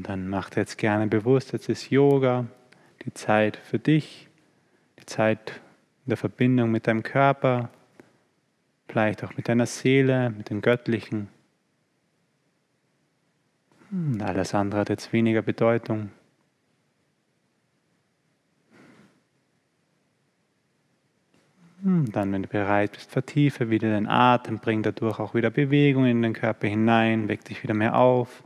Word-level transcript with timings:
Hm, 0.00 0.02
dann 0.04 0.28
mach 0.28 0.50
dir 0.50 0.60
jetzt 0.60 0.78
gerne 0.78 1.06
bewusst, 1.06 1.52
jetzt 1.52 1.68
ist 1.68 1.90
Yoga, 1.90 2.46
die 3.04 3.12
Zeit 3.14 3.56
für 3.56 3.78
dich, 3.78 4.28
die 4.98 5.06
Zeit 5.06 5.60
in 6.06 6.10
der 6.10 6.16
Verbindung 6.16 6.70
mit 6.70 6.86
deinem 6.86 7.02
Körper, 7.02 7.70
vielleicht 8.88 9.22
auch 9.24 9.36
mit 9.36 9.48
deiner 9.48 9.66
Seele, 9.66 10.30
mit 10.30 10.50
dem 10.50 10.62
Göttlichen. 10.62 11.28
Hm, 13.90 14.20
alles 14.22 14.54
andere 14.54 14.80
hat 14.80 14.88
jetzt 14.88 15.12
weniger 15.12 15.42
Bedeutung. 15.42 16.10
Hm, 21.82 22.10
dann, 22.12 22.32
wenn 22.32 22.42
du 22.42 22.48
bereit 22.48 22.92
bist, 22.92 23.10
vertiefe 23.10 23.70
wieder 23.70 23.90
den 23.90 24.06
Atem, 24.06 24.58
bring 24.58 24.82
dadurch 24.82 25.18
auch 25.18 25.34
wieder 25.34 25.50
Bewegung 25.50 26.06
in 26.06 26.22
den 26.22 26.32
Körper 26.32 26.68
hinein, 26.68 27.28
weck 27.28 27.44
dich 27.44 27.62
wieder 27.62 27.74
mehr 27.74 27.96
auf. 27.96 28.42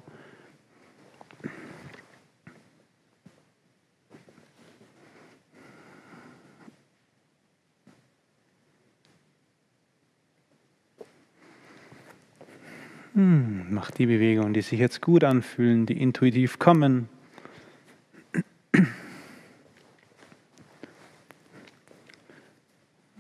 Hm, 13.15 13.67
mach 13.71 13.93
die 13.93 14.07
Bewegungen, 14.07 14.55
die 14.55 14.63
sich 14.63 14.81
jetzt 14.81 15.01
gut 15.01 15.23
anfühlen, 15.23 15.87
die 15.87 16.01
intuitiv 16.01 16.59
kommen. 16.59 17.09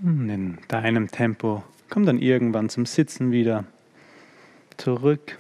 Hm, 0.03 0.29
in 0.29 0.59
deinem 0.67 1.09
Tempo. 1.09 1.63
Komm 1.91 2.07
dann 2.07 2.19
irgendwann 2.19 2.69
zum 2.69 2.87
Sitzen 2.87 3.31
wieder 3.31 3.65
zurück. 4.77 5.39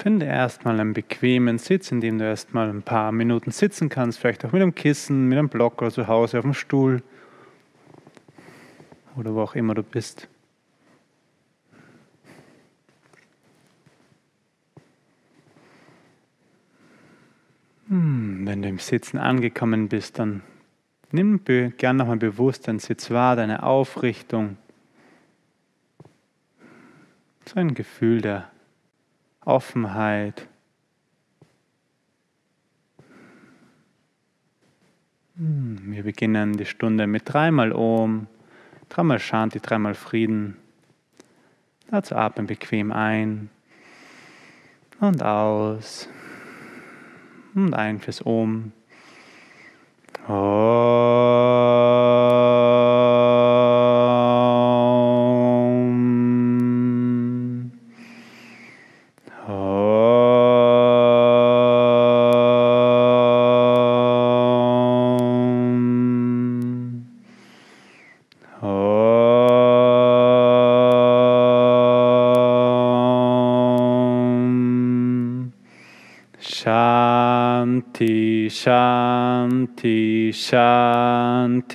Finde 0.00 0.24
erstmal 0.24 0.80
einen 0.80 0.94
bequemen 0.94 1.58
Sitz, 1.58 1.92
in 1.92 2.00
dem 2.00 2.16
du 2.16 2.24
erstmal 2.24 2.70
ein 2.70 2.82
paar 2.82 3.12
Minuten 3.12 3.50
sitzen 3.50 3.90
kannst, 3.90 4.18
vielleicht 4.18 4.42
auch 4.46 4.52
mit 4.52 4.62
einem 4.62 4.74
Kissen, 4.74 5.28
mit 5.28 5.36
einem 5.36 5.50
Block 5.50 5.82
oder 5.82 5.90
zu 5.90 6.06
Hause 6.06 6.38
auf 6.38 6.44
dem 6.44 6.54
Stuhl 6.54 7.02
oder 9.16 9.34
wo 9.34 9.42
auch 9.42 9.54
immer 9.54 9.74
du 9.74 9.82
bist. 9.82 10.26
Hm, 17.88 18.46
wenn 18.46 18.62
du 18.62 18.70
im 18.70 18.78
Sitzen 18.78 19.18
angekommen 19.18 19.90
bist, 19.90 20.18
dann 20.18 20.40
nimm 21.12 21.44
gern 21.44 21.96
nochmal 21.96 22.16
bewusst 22.16 22.68
deinen 22.68 22.78
Sitz 22.78 23.10
wahr, 23.10 23.36
deine 23.36 23.64
Aufrichtung. 23.64 24.56
So 27.44 27.60
ein 27.60 27.74
Gefühl 27.74 28.22
der 28.22 28.49
Offenheit. 29.44 30.46
Hm, 35.36 35.78
wir 35.84 36.02
beginnen 36.02 36.56
die 36.56 36.66
Stunde 36.66 37.06
mit 37.06 37.22
dreimal 37.24 37.72
Om, 37.72 38.26
dreimal 38.88 39.18
Shanti, 39.18 39.60
dreimal 39.60 39.94
Frieden. 39.94 40.56
Dazu 41.90 42.14
atmen 42.14 42.46
bequem 42.46 42.92
ein 42.92 43.50
und 45.00 45.22
aus 45.22 46.08
und 47.54 47.74
ein 47.74 48.00
fürs 48.00 48.24
Om. 48.24 48.72
Om. 50.28 52.49
Shanti, 78.62 80.32
Shanti. 80.34 81.72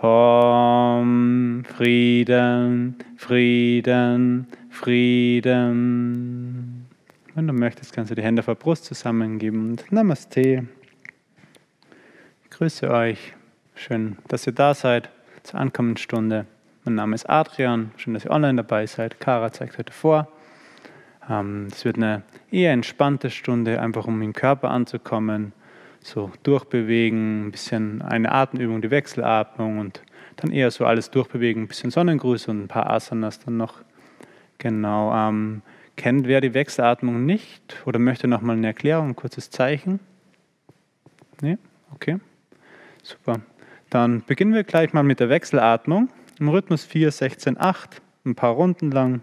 Om, 0.00 1.62
Frieden, 1.64 2.96
Frieden, 3.16 4.48
Frieden. 4.68 5.68
Wenn 7.36 7.46
du 7.46 7.52
möchtest, 7.52 7.92
kannst 7.92 8.10
du 8.10 8.16
die 8.16 8.22
Hände 8.22 8.42
vor 8.42 8.56
Brust 8.56 8.86
zusammengeben 8.86 9.70
und 9.70 9.92
Namaste. 9.92 10.66
Ich 12.42 12.50
grüße 12.50 12.90
euch. 12.90 13.34
Schön, 13.76 14.18
dass 14.26 14.44
ihr 14.48 14.54
da 14.54 14.74
seid 14.74 15.08
zur 15.44 15.60
Ankommensstunde. 15.60 16.46
Mein 16.82 16.96
Name 16.96 17.14
ist 17.14 17.30
Adrian. 17.30 17.92
Schön, 17.96 18.14
dass 18.14 18.24
ihr 18.24 18.32
online 18.32 18.56
dabei 18.56 18.86
seid. 18.86 19.20
Kara 19.20 19.52
zeigt 19.52 19.78
heute 19.78 19.92
vor. 19.92 20.26
Ähm, 21.28 21.68
es 21.70 21.84
wird 21.84 21.96
eine 21.96 22.22
eher 22.50 22.72
entspannte 22.72 23.30
Stunde, 23.30 23.80
einfach 23.80 24.06
um 24.06 24.20
im 24.22 24.32
Körper 24.32 24.70
anzukommen, 24.70 25.52
so 26.00 26.32
durchbewegen, 26.42 27.46
ein 27.46 27.50
bisschen 27.52 28.02
eine 28.02 28.32
Atemübung, 28.32 28.82
die 28.82 28.90
Wechselatmung 28.90 29.78
und 29.78 30.02
dann 30.36 30.50
eher 30.50 30.70
so 30.70 30.84
alles 30.84 31.10
durchbewegen, 31.10 31.62
ein 31.62 31.68
bisschen 31.68 31.90
Sonnengruß 31.90 32.48
und 32.48 32.64
ein 32.64 32.68
paar 32.68 32.90
Asanas 32.90 33.38
dann 33.38 33.56
noch. 33.56 33.82
Genau. 34.58 35.14
Ähm, 35.14 35.62
kennt 35.96 36.26
wer 36.26 36.40
die 36.40 36.54
Wechselatmung 36.54 37.24
nicht 37.24 37.82
oder 37.84 37.98
möchte 37.98 38.26
nochmal 38.26 38.56
eine 38.56 38.68
Erklärung, 38.68 39.10
ein 39.10 39.16
kurzes 39.16 39.50
Zeichen? 39.50 40.00
Nee? 41.40 41.58
Okay. 41.94 42.18
Super. 43.02 43.40
Dann 43.90 44.22
beginnen 44.24 44.54
wir 44.54 44.64
gleich 44.64 44.92
mal 44.92 45.02
mit 45.02 45.20
der 45.20 45.28
Wechselatmung 45.28 46.08
im 46.38 46.48
Rhythmus 46.48 46.84
4, 46.84 47.10
16, 47.10 47.60
8, 47.60 48.00
ein 48.24 48.34
paar 48.34 48.52
Runden 48.52 48.90
lang. 48.90 49.22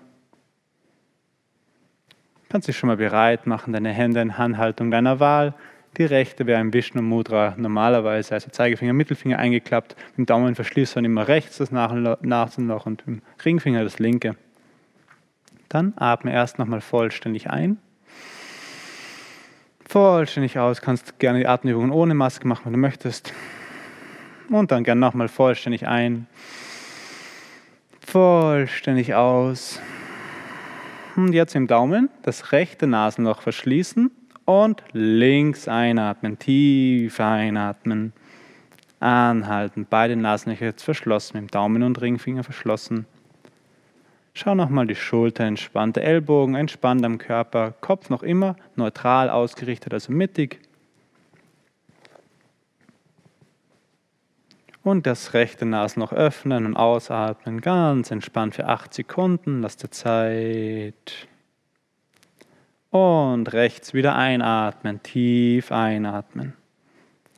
Kannst 2.50 2.68
dich 2.68 2.80
schon 2.80 2.88
mal 2.88 2.98
bereit 2.98 3.46
machen, 3.46 3.74
deine 3.74 3.92
Hände 3.92 4.22
in 4.22 4.40
Handhaltung 4.40 4.90
deiner 4.90 5.20
Wahl. 5.20 5.54
Die 5.98 6.06
rechte 6.06 6.48
wäre 6.48 6.60
im 6.60 6.74
Vishnu 6.74 7.04
Mudra 7.04 7.54
normalerweise, 7.58 8.34
also 8.34 8.50
Zeigefinger, 8.50 8.94
Mittelfinger 8.94 9.38
eingeklappt, 9.38 9.96
mit 10.10 10.18
dem 10.18 10.26
Daumen 10.26 10.56
verschließen 10.56 11.06
immer 11.06 11.28
rechts 11.28 11.58
das 11.59 11.72
Nasenloch 11.72 12.86
und 12.88 13.06
mit 13.06 13.22
dem 13.22 13.22
Ringfinger 13.46 13.84
das 13.84 14.00
linke. 14.00 14.36
Dann 15.68 15.94
atme 15.96 16.34
erst 16.34 16.58
nochmal 16.58 16.82
vollständig 16.82 17.52
ein. 17.52 17.78
Vollständig 19.88 20.58
aus, 20.58 20.82
kannst 20.82 21.20
gerne 21.20 21.40
die 21.40 21.48
Atemübungen 21.48 21.92
ohne 21.92 22.16
Maske 22.16 22.48
machen, 22.48 22.66
wenn 22.66 22.74
du 22.74 22.80
möchtest. 22.80 23.32
Und 24.50 24.72
dann 24.72 24.84
gerne 24.84 25.02
nochmal 25.02 25.28
vollständig 25.28 25.88
ein. 25.88 26.26
Vollständig 28.00 29.14
aus. 29.14 29.80
Und 31.19 31.34
jetzt 31.34 31.53
im 31.53 31.68
Daumen 31.68 32.07
das 32.22 32.53
rechte 32.53 32.88
Nasenloch 32.88 33.41
verschließen 33.41 34.09
und 34.46 34.82
links 34.94 35.67
einatmen, 35.67 36.40
tief 36.40 37.20
einatmen, 37.20 38.14
anhalten. 39.02 39.85
Beide 39.90 40.16
Nasenlöcher 40.16 40.67
jetzt 40.67 40.84
verschlossen, 40.84 41.35
dem 41.35 41.49
Daumen 41.49 41.84
und 41.84 41.99
Ringfinger 41.99 42.46
verschlossen. 42.46 43.05
Schau 44.34 44.55
nochmal 44.55 44.88
die 44.88 44.96
Schulter 44.96 45.44
entspannt, 45.44 45.97
der 45.97 46.05
Ellbogen 46.05 46.55
entspannt 46.55 47.03
am 47.03 47.17
Körper, 47.17 47.73
Kopf 47.82 48.09
noch 48.09 48.23
immer 48.23 48.55
neutral 48.78 49.29
ausgerichtet, 49.29 49.94
also 49.94 50.14
mittig. 50.14 50.61
Und 54.90 55.06
das 55.06 55.36
rechte 55.36 55.68
Nasenloch 55.68 56.14
öffnen 56.14 56.66
und 56.66 56.76
ausatmen, 56.76 57.62
ganz 57.62 58.09
entspannt 58.09 58.56
für 58.56 58.66
8 58.66 58.91
Sekunden. 58.91 59.62
Lass 59.62 59.78
dir 59.78 59.91
Zeit. 59.91 61.28
Und 62.90 63.53
rechts 63.53 63.94
wieder 63.94 64.16
einatmen, 64.16 65.03
tief 65.03 65.72
einatmen. 65.72 66.53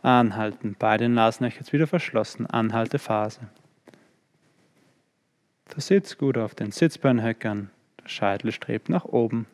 Anhalten, 0.01 0.77
beide 0.79 1.09
Nasenlöcher 1.09 1.59
jetzt 1.59 1.73
wieder 1.73 1.87
verschlossen. 1.87 2.45
Anhaltephase. 2.45 3.41
Du 5.75 5.81
sitzt 5.81 6.17
gut 6.17 6.37
auf 6.37 6.55
den 6.55 6.71
Sitzbeinhöckern. 6.71 7.69
Der 8.01 8.07
Scheitel 8.07 8.53
strebt 8.53 8.87
nach 8.87 9.03
oben. 9.03 9.45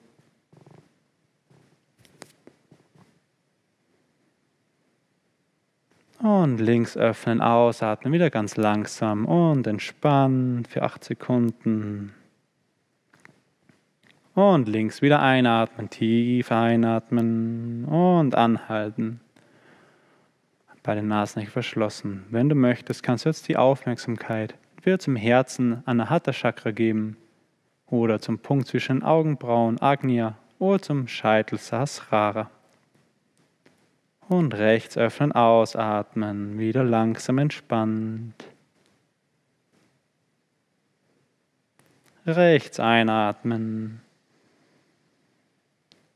Und 6.27 6.57
links 6.57 6.97
öffnen, 6.97 7.39
ausatmen, 7.39 8.11
wieder 8.11 8.29
ganz 8.29 8.57
langsam 8.57 9.23
und 9.23 9.65
entspannen 9.65 10.65
für 10.65 10.83
8 10.83 11.01
Sekunden. 11.01 12.13
Und 14.35 14.67
links 14.67 15.01
wieder 15.01 15.21
einatmen, 15.21 15.89
tief 15.89 16.51
einatmen 16.51 17.85
und 17.85 18.35
anhalten. 18.35 19.21
Beide 20.83 21.01
Nasen 21.01 21.47
verschlossen. 21.47 22.25
Wenn 22.29 22.49
du 22.49 22.55
möchtest, 22.55 23.03
kannst 23.03 23.23
du 23.23 23.29
jetzt 23.29 23.47
die 23.47 23.55
Aufmerksamkeit 23.55 24.53
wieder 24.83 24.99
zum 24.99 25.15
Herzen 25.15 25.81
Anahata 25.85 26.33
Chakra 26.33 26.71
geben 26.71 27.15
oder 27.85 28.19
zum 28.19 28.39
Punkt 28.39 28.67
zwischen 28.67 28.97
den 28.97 29.03
Augenbrauen 29.03 29.81
Agnya 29.81 30.37
oder 30.59 30.81
zum 30.81 31.07
Scheitel 31.07 31.57
Sahasrara. 31.57 32.51
Und 34.29 34.53
rechts 34.53 34.97
öffnen, 34.97 35.31
ausatmen, 35.31 36.59
wieder 36.59 36.83
langsam 36.83 37.37
entspannt. 37.37 38.45
Rechts 42.25 42.79
einatmen. 42.79 44.01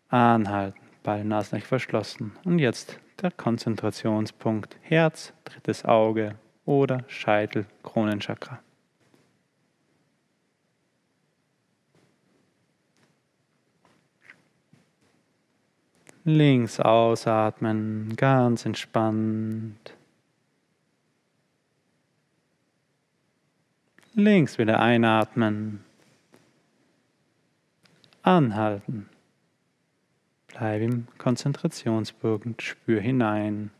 Anhalten, 0.09 0.77
beide 1.03 1.25
Nasen 1.25 1.61
verschlossen. 1.61 2.33
Und 2.43 2.59
jetzt 2.59 2.99
der 3.21 3.31
Konzentrationspunkt 3.31 4.75
Herz, 4.81 5.31
drittes 5.45 5.85
Auge 5.85 6.35
oder 6.65 7.05
Scheitel, 7.07 7.65
Kronenchakra. 7.81 8.59
Links 16.23 16.79
ausatmen, 16.79 18.15
ganz 18.15 18.65
entspannt. 18.65 19.95
Links 24.13 24.59
wieder 24.59 24.79
einatmen. 24.79 25.83
Anhalten. 28.21 29.09
Bleib 30.47 30.81
im 30.81 31.07
Konzentrationspunkt, 31.17 32.61
spür 32.61 33.01
hinein. 33.01 33.71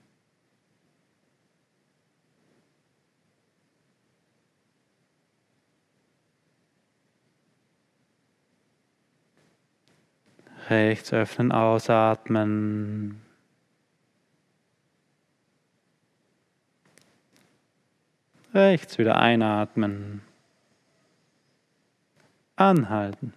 Rechts 10.71 11.11
öffnen, 11.11 11.51
ausatmen. 11.51 13.21
Rechts 18.53 18.97
wieder 18.97 19.17
einatmen. 19.17 20.21
Anhalten. 22.55 23.33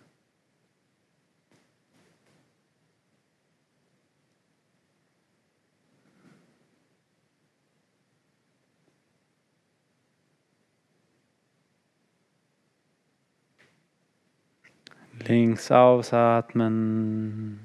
Links 15.27 15.71
ausatmen. 15.71 17.61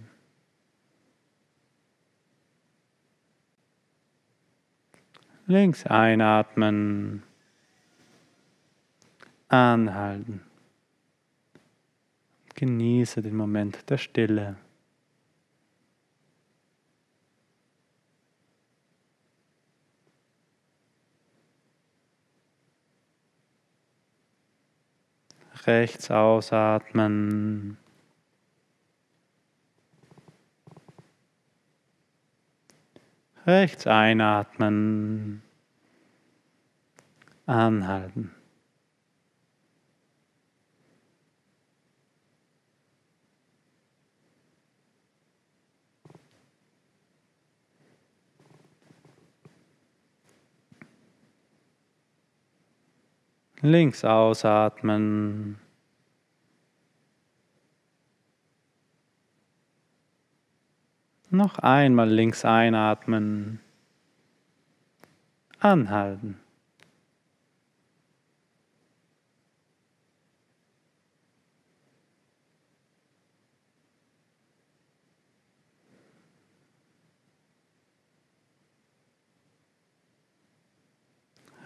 Links 5.46 5.86
einatmen. 5.86 7.24
Anhalten. 9.48 10.42
Genieße 12.56 13.22
den 13.22 13.36
Moment 13.36 13.90
der 13.90 13.98
Stille. 13.98 14.58
Rechts 25.70 26.10
ausatmen. 26.10 27.78
Rechts 33.46 33.86
einatmen. 33.86 35.44
Anhalten. 37.46 38.39
Links 53.62 54.06
ausatmen. 54.06 55.60
Noch 61.30 61.60
einmal 61.60 62.10
links 62.10 62.46
einatmen. 62.46 63.60
Anhalten. 65.60 66.40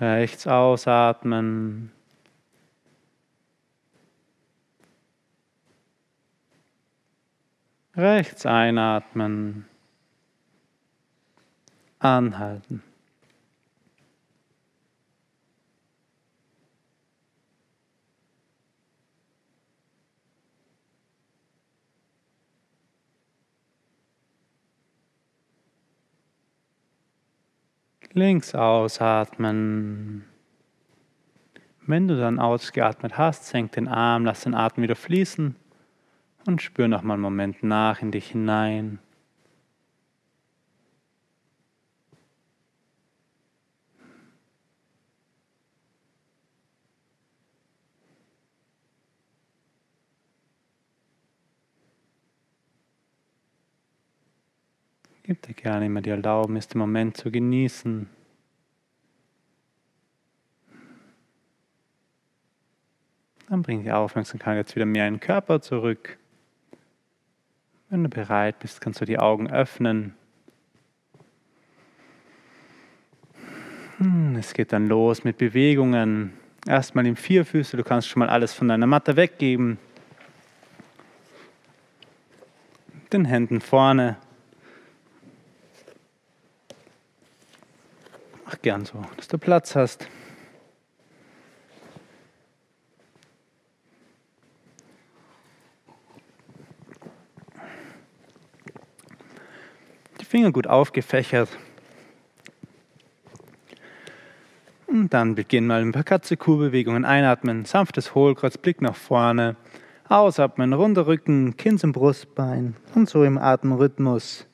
Rechts 0.03 0.47
ausatmen. 0.47 1.93
Rechts 7.95 8.45
einatmen. 8.45 9.65
Anhalten. 11.99 12.83
Links 28.15 28.53
ausatmen. 28.53 30.23
Wenn 31.87 32.07
du 32.07 32.15
dann 32.15 32.37
ausgeatmet 32.37 33.17
hast, 33.17 33.47
senk 33.47 33.71
den 33.71 33.87
Arm, 33.87 34.23
lass 34.23 34.41
den 34.41 34.53
Atem 34.53 34.83
wieder 34.83 34.95
fließen 34.95 35.55
und 36.45 36.61
spür 36.61 36.87
noch 36.87 37.01
mal 37.01 37.15
einen 37.15 37.23
Moment 37.23 37.63
nach 37.63 38.03
in 38.03 38.11
dich 38.11 38.27
hinein. 38.27 38.99
Gib 55.33 55.41
dir 55.41 55.55
gerne 55.55 55.87
immer 55.87 56.01
die 56.01 56.11
Erlaubnis, 56.11 56.67
den 56.67 56.77
Moment 56.77 57.17
zu 57.17 57.31
genießen. 57.31 58.07
Dann 63.49 63.63
bring 63.63 63.81
die 63.81 63.91
Aufmerksamkeit 63.91 64.57
jetzt 64.57 64.75
wieder 64.75 64.85
mehr 64.85 65.07
in 65.07 65.15
den 65.15 65.19
Körper 65.19 65.59
zurück. 65.59 66.19
Wenn 67.89 68.03
du 68.03 68.09
bereit 68.09 68.59
bist, 68.59 68.79
kannst 68.79 69.01
du 69.01 69.05
die 69.05 69.17
Augen 69.17 69.49
öffnen. 69.49 70.13
Hm, 73.97 74.35
es 74.35 74.53
geht 74.53 74.71
dann 74.71 74.87
los 74.87 75.23
mit 75.23 75.39
Bewegungen. 75.39 76.33
Erstmal 76.67 77.07
im 77.07 77.15
Vierfüße, 77.15 77.75
du 77.75 77.83
kannst 77.83 78.07
schon 78.07 78.19
mal 78.19 78.29
alles 78.29 78.53
von 78.53 78.67
deiner 78.67 78.85
Matte 78.85 79.15
weggeben. 79.15 79.79
Den 83.11 83.25
Händen 83.25 83.61
vorne, 83.61 84.17
Mach 88.53 88.61
gern 88.61 88.85
so, 88.85 89.01
dass 89.17 89.27
du 89.27 89.39
Platz 89.39 89.75
hast. 89.75 90.07
Die 100.21 100.25
Finger 100.25 100.51
gut 100.51 100.67
aufgefächert. 100.67 101.49
Und 104.85 105.11
dann 105.15 105.33
beginnen 105.33 105.65
wir 105.65 105.77
ein 105.77 105.91
paar 105.91 106.03
Katze-Kuh-Bewegungen. 106.03 107.05
Einatmen, 107.05 107.65
sanftes 107.65 108.13
Hohlkreuz, 108.13 108.59
Blick 108.59 108.83
nach 108.83 108.95
vorne. 108.95 109.55
Ausatmen, 110.07 110.73
runder 110.73 111.07
Rücken, 111.07 111.57
Kinn 111.57 111.79
zum 111.79 111.91
Brustbein 111.91 112.75
und 112.93 113.09
so 113.09 113.23
im 113.23 113.39
Atemrhythmus. 113.39 114.45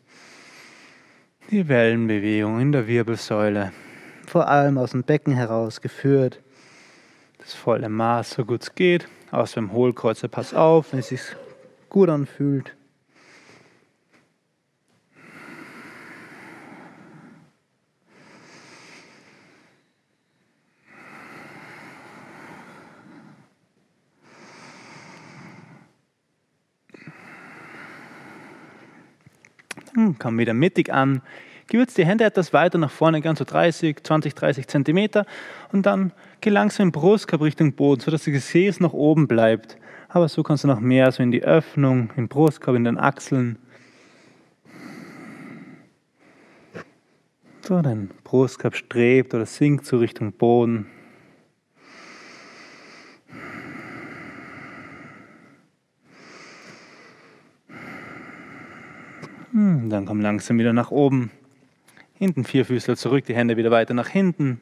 Die 1.52 1.68
Wellenbewegung 1.68 2.62
in 2.62 2.72
der 2.72 2.88
Wirbelsäule, 2.88 3.74
vor 4.30 4.48
allem 4.48 4.78
aus 4.78 4.92
dem 4.92 5.04
Becken 5.04 5.34
heraus 5.34 5.82
geführt. 5.82 6.40
Das 7.40 7.54
volle 7.54 7.90
Maß, 7.90 8.32
so 8.32 8.46
gut 8.46 8.62
es 8.62 8.76
geht. 8.76 9.08
Aus 9.32 9.54
dem 9.54 9.72
Hohlkreuzer, 9.74 10.28
pass 10.28 10.54
auf, 10.54 10.94
wenn 10.94 11.00
es 11.00 11.10
sich 11.10 11.22
gut 11.90 12.10
anfühlt. 12.10 12.76
Hm, 29.96 30.18
komm 30.20 30.38
wieder 30.38 30.54
mittig 30.54 30.94
an. 30.94 31.22
Geh 31.72 31.78
jetzt 31.78 32.00
die 32.00 32.06
Hände 32.06 32.24
etwas 32.24 32.52
weiter 32.52 32.80
nach 32.80 32.90
vorne, 32.90 33.22
ganz 33.22 33.38
so 33.38 33.46
30, 33.46 34.04
20, 34.04 34.34
30 34.34 34.68
Zentimeter 34.68 35.28
und 35.72 35.86
dann 35.86 36.12
geh 36.42 36.50
langsam 36.50 36.88
im 36.88 36.92
Brustkorb 36.92 37.44
Richtung 37.44 37.74
Boden, 37.74 38.02
sodass 38.02 38.24
das 38.24 38.34
Gesäß 38.34 38.80
nach 38.80 38.94
oben 38.94 39.28
bleibt. 39.28 39.78
Aber 40.08 40.28
so 40.30 40.42
kannst 40.42 40.64
du 40.64 40.68
noch 40.68 40.80
mehr 40.80 41.12
so 41.12 41.22
in 41.22 41.30
die 41.30 41.44
Öffnung, 41.44 42.10
im 42.16 42.28
Brustkorb, 42.28 42.76
in 42.76 42.86
den 42.86 42.98
Achseln. 42.98 43.60
So, 47.62 47.80
dein 47.84 48.10
Brustkorb 48.24 48.76
strebt 48.76 49.36
oder 49.36 49.46
sinkt 49.46 49.86
so 49.86 49.98
Richtung 49.98 50.34
Boden. 50.34 50.88
Hm, 59.52 59.92
dann 59.92 60.08
komm 60.08 60.20
langsam 60.20 60.58
wieder 60.58 60.74
nach 60.74 60.90
oben. 60.90 61.30
Hinten 62.20 62.44
vier 62.44 62.66
Füßler 62.66 62.98
zurück, 62.98 63.24
die 63.24 63.34
Hände 63.34 63.56
wieder 63.56 63.72
weiter 63.72 63.94
nach 63.94 64.10
hinten. 64.10 64.60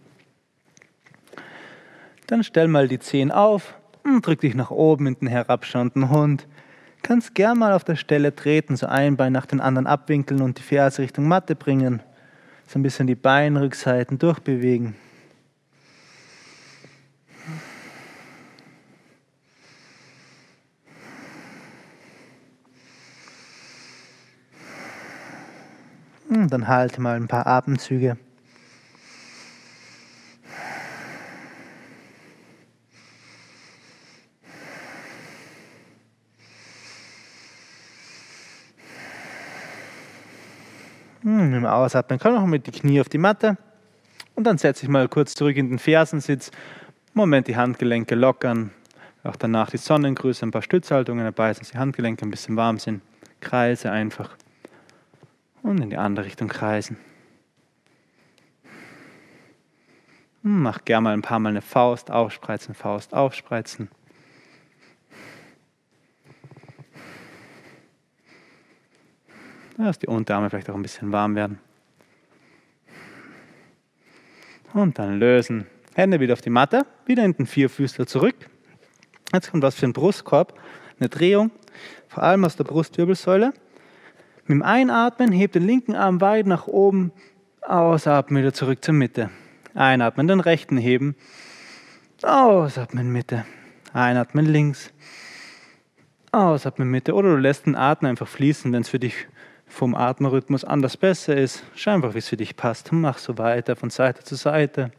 Dann 2.27 2.43
stell 2.43 2.67
mal 2.67 2.87
die 2.87 2.99
Zehen 2.99 3.31
auf 3.31 3.73
und 4.03 4.23
drück 4.23 4.41
dich 4.41 4.53
nach 4.53 4.69
oben 4.69 5.07
in 5.07 5.15
den 5.15 5.27
herabschauenden 5.27 6.11
Hund. 6.11 6.47
Kannst 7.01 7.33
gern 7.33 7.57
mal 7.57 7.73
auf 7.73 7.83
der 7.83 7.95
Stelle 7.95 8.35
treten, 8.35 8.75
so 8.75 8.85
ein 8.85 9.17
Bein 9.17 9.33
nach 9.33 9.47
dem 9.47 9.59
anderen 9.59 9.87
abwinkeln 9.87 10.43
und 10.43 10.59
die 10.59 10.61
Ferse 10.61 11.01
Richtung 11.01 11.27
Matte 11.27 11.55
bringen. 11.55 12.03
So 12.67 12.77
ein 12.77 12.83
bisschen 12.83 13.07
die 13.07 13.15
Beinrückseiten 13.15 14.19
durchbewegen. 14.19 14.93
Dann 26.29 26.67
halte 26.67 27.01
mal 27.01 27.15
ein 27.15 27.27
paar 27.27 27.47
Atemzüge. 27.47 28.17
Hm, 41.23 41.53
Im 41.53 41.65
Ausatmen 41.65 42.19
komm 42.19 42.35
noch 42.35 42.45
mit 42.45 42.67
die 42.67 42.71
Knie 42.71 43.01
auf 43.01 43.09
die 43.09 43.17
Matte 43.17 43.57
und 44.35 44.45
dann 44.45 44.57
setze 44.57 44.83
ich 44.85 44.89
mal 44.89 45.07
kurz 45.07 45.33
zurück 45.33 45.57
in 45.57 45.69
den 45.69 45.79
Fersensitz. 45.79 46.51
Moment 47.13 47.47
die 47.47 47.57
Handgelenke 47.57 48.15
lockern. 48.15 48.71
Auch 49.23 49.35
danach 49.35 49.69
die 49.69 49.77
Sonnengrüße, 49.77 50.45
ein 50.45 50.51
paar 50.51 50.61
Stützhaltungen 50.61 51.25
dabei, 51.25 51.51
dass 51.51 51.71
die 51.71 51.77
Handgelenke 51.77 52.25
ein 52.25 52.31
bisschen 52.31 52.55
warm 52.55 52.79
sind. 52.79 53.01
Kreise 53.41 53.91
einfach 53.91 54.37
und 55.63 55.81
in 55.81 55.89
die 55.89 55.97
andere 55.97 56.25
Richtung 56.25 56.47
kreisen. 56.47 56.97
Hm, 60.43 60.61
mach 60.61 60.85
gerne 60.85 61.03
mal 61.03 61.13
ein 61.13 61.21
paar 61.21 61.39
Mal 61.39 61.49
eine 61.49 61.61
Faust 61.61 62.11
aufspreizen, 62.11 62.75
Faust 62.75 63.13
aufspreizen. 63.13 63.89
Lass 69.77 69.99
die 69.99 70.07
Unterarme 70.07 70.49
vielleicht 70.49 70.69
auch 70.69 70.75
ein 70.75 70.81
bisschen 70.81 71.11
warm 71.11 71.35
werden. 71.35 71.59
Und 74.73 74.97
dann 74.97 75.19
lösen. 75.19 75.67
Hände 75.95 76.19
wieder 76.19 76.33
auf 76.33 76.41
die 76.41 76.49
Matte, 76.49 76.85
wieder 77.05 77.23
in 77.23 77.33
den 77.33 77.45
Vierfüßler 77.45 78.07
zurück. 78.07 78.35
Jetzt 79.33 79.51
kommt 79.51 79.63
was 79.63 79.75
für 79.75 79.85
den 79.85 79.93
Brustkorb, 79.93 80.59
eine 80.99 81.09
Drehung, 81.09 81.51
vor 82.07 82.23
allem 82.23 82.45
aus 82.45 82.55
der 82.55 82.63
Brustwirbelsäule. 82.63 83.53
Mit 84.47 84.55
dem 84.55 84.63
Einatmen 84.63 85.33
hebt 85.33 85.55
den 85.55 85.67
linken 85.67 85.93
Arm 85.93 86.21
weit 86.21 86.47
nach 86.47 86.67
oben, 86.67 87.11
ausatmen 87.61 88.41
wieder 88.41 88.53
zurück 88.53 88.81
zur 88.81 88.93
Mitte. 88.93 89.29
Einatmen, 89.73 90.25
den 90.25 90.39
rechten 90.39 90.77
heben, 90.77 91.17
ausatmen 92.23 93.11
Mitte. 93.11 93.43
Einatmen 93.91 94.45
links, 94.45 94.93
ausatmen 96.31 96.89
Mitte. 96.89 97.13
Oder 97.13 97.31
du 97.31 97.35
lässt 97.35 97.65
den 97.65 97.75
Atem 97.75 98.07
einfach 98.07 98.29
fließen, 98.29 98.71
wenn 98.71 98.83
es 98.83 98.89
für 98.89 98.99
dich 98.99 99.27
vom 99.67 99.95
Atemrhythmus 99.95 100.63
anders 100.63 100.95
besser 100.95 101.35
ist. 101.35 101.65
Schau 101.75 101.91
einfach, 101.91 102.13
wie 102.13 102.19
es 102.19 102.29
für 102.29 102.37
dich 102.37 102.55
passt. 102.55 102.93
Mach 102.93 103.17
so 103.17 103.37
weiter 103.37 103.75
von 103.75 103.89
Seite 103.89 104.23
zu 104.23 104.35
Seite. 104.35 104.91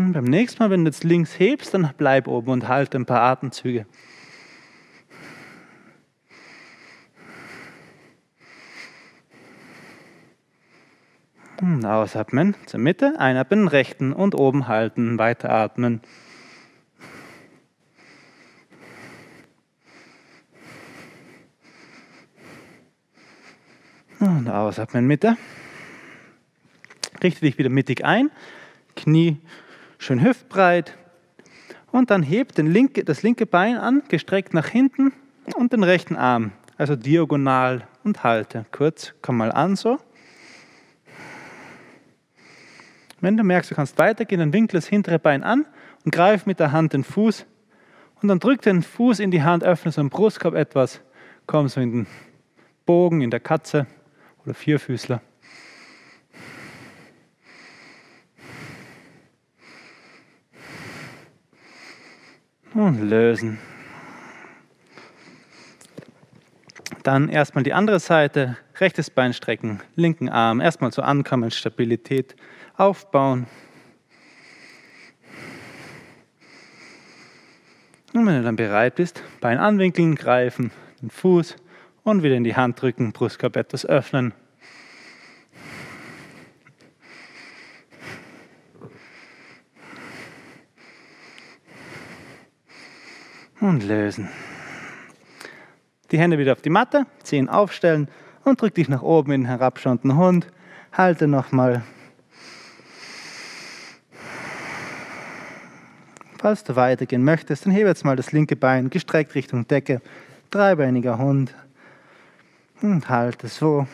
Und 0.00 0.14
beim 0.14 0.24
nächsten 0.24 0.62
Mal, 0.62 0.70
wenn 0.70 0.86
du 0.86 0.90
jetzt 0.90 1.04
links 1.04 1.38
hebst, 1.38 1.74
dann 1.74 1.92
bleib 1.98 2.26
oben 2.26 2.52
und 2.52 2.68
halte 2.68 2.96
ein 2.96 3.04
paar 3.04 3.20
Atemzüge. 3.20 3.84
Und 11.60 11.84
ausatmen 11.84 12.56
zur 12.64 12.80
Mitte, 12.80 13.20
einatmen, 13.20 13.68
rechten 13.68 14.14
und 14.14 14.34
oben 14.34 14.68
halten, 14.68 15.18
weiteratmen. 15.18 16.00
Und 24.18 24.48
ausatmen, 24.48 25.06
Mitte. 25.06 25.36
Richte 27.22 27.42
dich 27.42 27.58
wieder 27.58 27.68
mittig 27.68 28.02
ein, 28.02 28.30
Knie 28.96 29.36
schön 30.00 30.22
hüftbreit. 30.22 30.96
Und 31.92 32.10
dann 32.10 32.22
hebt 32.22 32.58
linke, 32.58 33.04
das 33.04 33.22
linke 33.22 33.46
Bein 33.46 33.76
an, 33.76 34.02
gestreckt 34.08 34.54
nach 34.54 34.66
hinten 34.66 35.12
und 35.56 35.72
den 35.72 35.82
rechten 35.82 36.16
Arm, 36.16 36.52
also 36.78 36.96
diagonal 36.96 37.86
und 38.02 38.24
halte. 38.24 38.64
Kurz, 38.72 39.12
komm 39.22 39.36
mal 39.36 39.52
an 39.52 39.76
so. 39.76 39.98
Wenn 43.20 43.36
du 43.36 43.44
merkst, 43.44 43.70
du 43.70 43.74
kannst 43.74 43.98
weitergehen, 43.98 44.40
dann 44.40 44.52
winkle 44.52 44.78
das 44.78 44.86
hintere 44.86 45.18
Bein 45.18 45.42
an 45.42 45.66
und 46.04 46.12
greif 46.12 46.46
mit 46.46 46.58
der 46.60 46.72
Hand 46.72 46.94
den 46.94 47.04
Fuß 47.04 47.44
und 48.22 48.28
dann 48.28 48.38
drück 48.40 48.62
den 48.62 48.82
Fuß 48.82 49.20
in 49.20 49.30
die 49.30 49.42
Hand, 49.42 49.62
öffne 49.64 49.92
so 49.92 50.00
den 50.00 50.08
Brustkorb 50.08 50.54
etwas, 50.54 51.02
komm 51.46 51.68
so 51.68 51.80
in 51.80 51.92
den 51.92 52.06
Bogen, 52.86 53.20
in 53.20 53.30
der 53.30 53.40
Katze 53.40 53.86
oder 54.44 54.54
Vierfüßler. 54.54 55.20
Und 62.74 63.08
lösen. 63.08 63.58
Dann 67.02 67.28
erstmal 67.28 67.64
die 67.64 67.72
andere 67.72 67.98
Seite, 67.98 68.56
rechtes 68.78 69.10
Bein 69.10 69.32
strecken, 69.32 69.80
linken 69.96 70.28
Arm, 70.28 70.60
erstmal 70.60 70.92
so 70.92 71.02
ankommen, 71.02 71.50
Stabilität 71.50 72.36
aufbauen. 72.76 73.46
Und 78.12 78.26
wenn 78.26 78.38
du 78.38 78.42
dann 78.42 78.56
bereit 78.56 78.96
bist, 78.96 79.22
Bein 79.40 79.58
anwinkeln, 79.58 80.14
greifen, 80.14 80.72
den 81.00 81.10
Fuß 81.10 81.56
und 82.02 82.22
wieder 82.22 82.34
in 82.34 82.44
die 82.44 82.56
Hand 82.56 82.80
drücken, 82.80 83.12
Brustkorb 83.12 83.56
etwas 83.56 83.86
öffnen. 83.86 84.34
Und 93.60 93.86
lösen. 93.86 94.28
Die 96.10 96.18
Hände 96.18 96.38
wieder 96.38 96.52
auf 96.52 96.62
die 96.62 96.70
Matte, 96.70 97.06
Zehen 97.22 97.48
aufstellen 97.48 98.08
und 98.44 98.60
drück 98.60 98.74
dich 98.74 98.88
nach 98.88 99.02
oben 99.02 99.32
in 99.32 99.42
den 99.42 99.48
herabschauenden 99.48 100.16
Hund. 100.16 100.46
Halte 100.92 101.28
nochmal 101.28 101.82
Falls 106.40 106.64
du 106.64 106.74
weitergehen 106.74 107.22
möchtest, 107.22 107.66
dann 107.66 107.72
hebe 107.72 107.90
jetzt 107.90 108.02
mal 108.02 108.16
das 108.16 108.32
linke 108.32 108.56
Bein 108.56 108.88
gestreckt 108.88 109.34
Richtung 109.34 109.68
Decke. 109.68 110.00
Dreibeiniger 110.48 111.18
Hund. 111.18 111.54
Und 112.80 113.10
halte 113.10 113.48
so. 113.48 113.86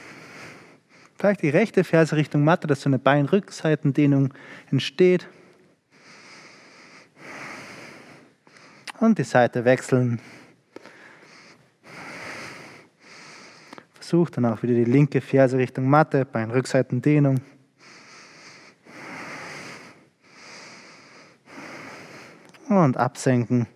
Vielleicht 1.19 1.43
die 1.43 1.49
rechte 1.49 1.83
Ferse 1.83 2.15
Richtung 2.15 2.45
Matte, 2.45 2.69
dass 2.69 2.83
so 2.83 2.89
eine 2.89 3.01
Beinrückseitendehnung 3.01 4.33
entsteht. 4.71 5.27
Und 9.01 9.19
die 9.19 9.25
Seite 9.25 9.65
wechseln. 9.65 10.21
Versuch 13.95 14.31
dann 14.31 14.47
auch 14.47 14.63
wieder 14.63 14.75
die 14.75 14.85
linke 14.85 15.21
Ferse 15.21 15.59
Richtung 15.59 15.89
Matte, 15.89 16.25
Beinrückseitendehnung. 16.25 17.41
Und 22.69 22.97
absenken. 22.97 23.67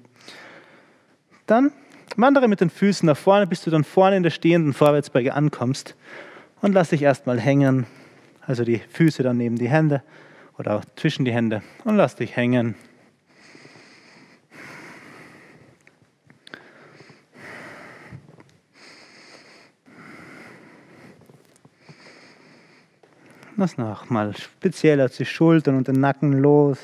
Dann 1.47 1.73
wandere 2.17 2.49
mit 2.49 2.61
den 2.61 2.71
Füßen 2.71 3.07
nach 3.07 3.17
vorne, 3.17 3.47
bis 3.47 3.63
du 3.63 3.71
dann 3.71 3.85
vorne 3.85 4.17
in 4.17 4.23
der 4.23 4.31
stehenden 4.31 4.73
Vorwärtsbeuge 4.73 5.35
ankommst. 5.35 5.97
Und 6.61 6.73
lass 6.73 6.91
dich 6.91 7.03
erstmal 7.03 7.41
hängen. 7.41 7.87
Also 8.47 8.65
die 8.65 8.79
Füße 8.79 9.23
dann 9.23 9.37
neben 9.37 9.57
die 9.57 9.69
Hände 9.69 10.03
oder 10.59 10.77
auch 10.77 10.85
zwischen 10.97 11.25
die 11.25 11.33
Hände. 11.33 11.63
Und 11.85 11.97
lass 11.97 12.17
dich 12.17 12.37
hängen. 12.37 12.75
Lass 23.61 23.77
nochmal 23.77 24.35
speziell 24.35 25.03
aus 25.03 25.19
die 25.19 25.27
Schultern 25.27 25.77
und 25.77 25.87
den 25.87 26.01
Nacken 26.01 26.33
los. 26.33 26.79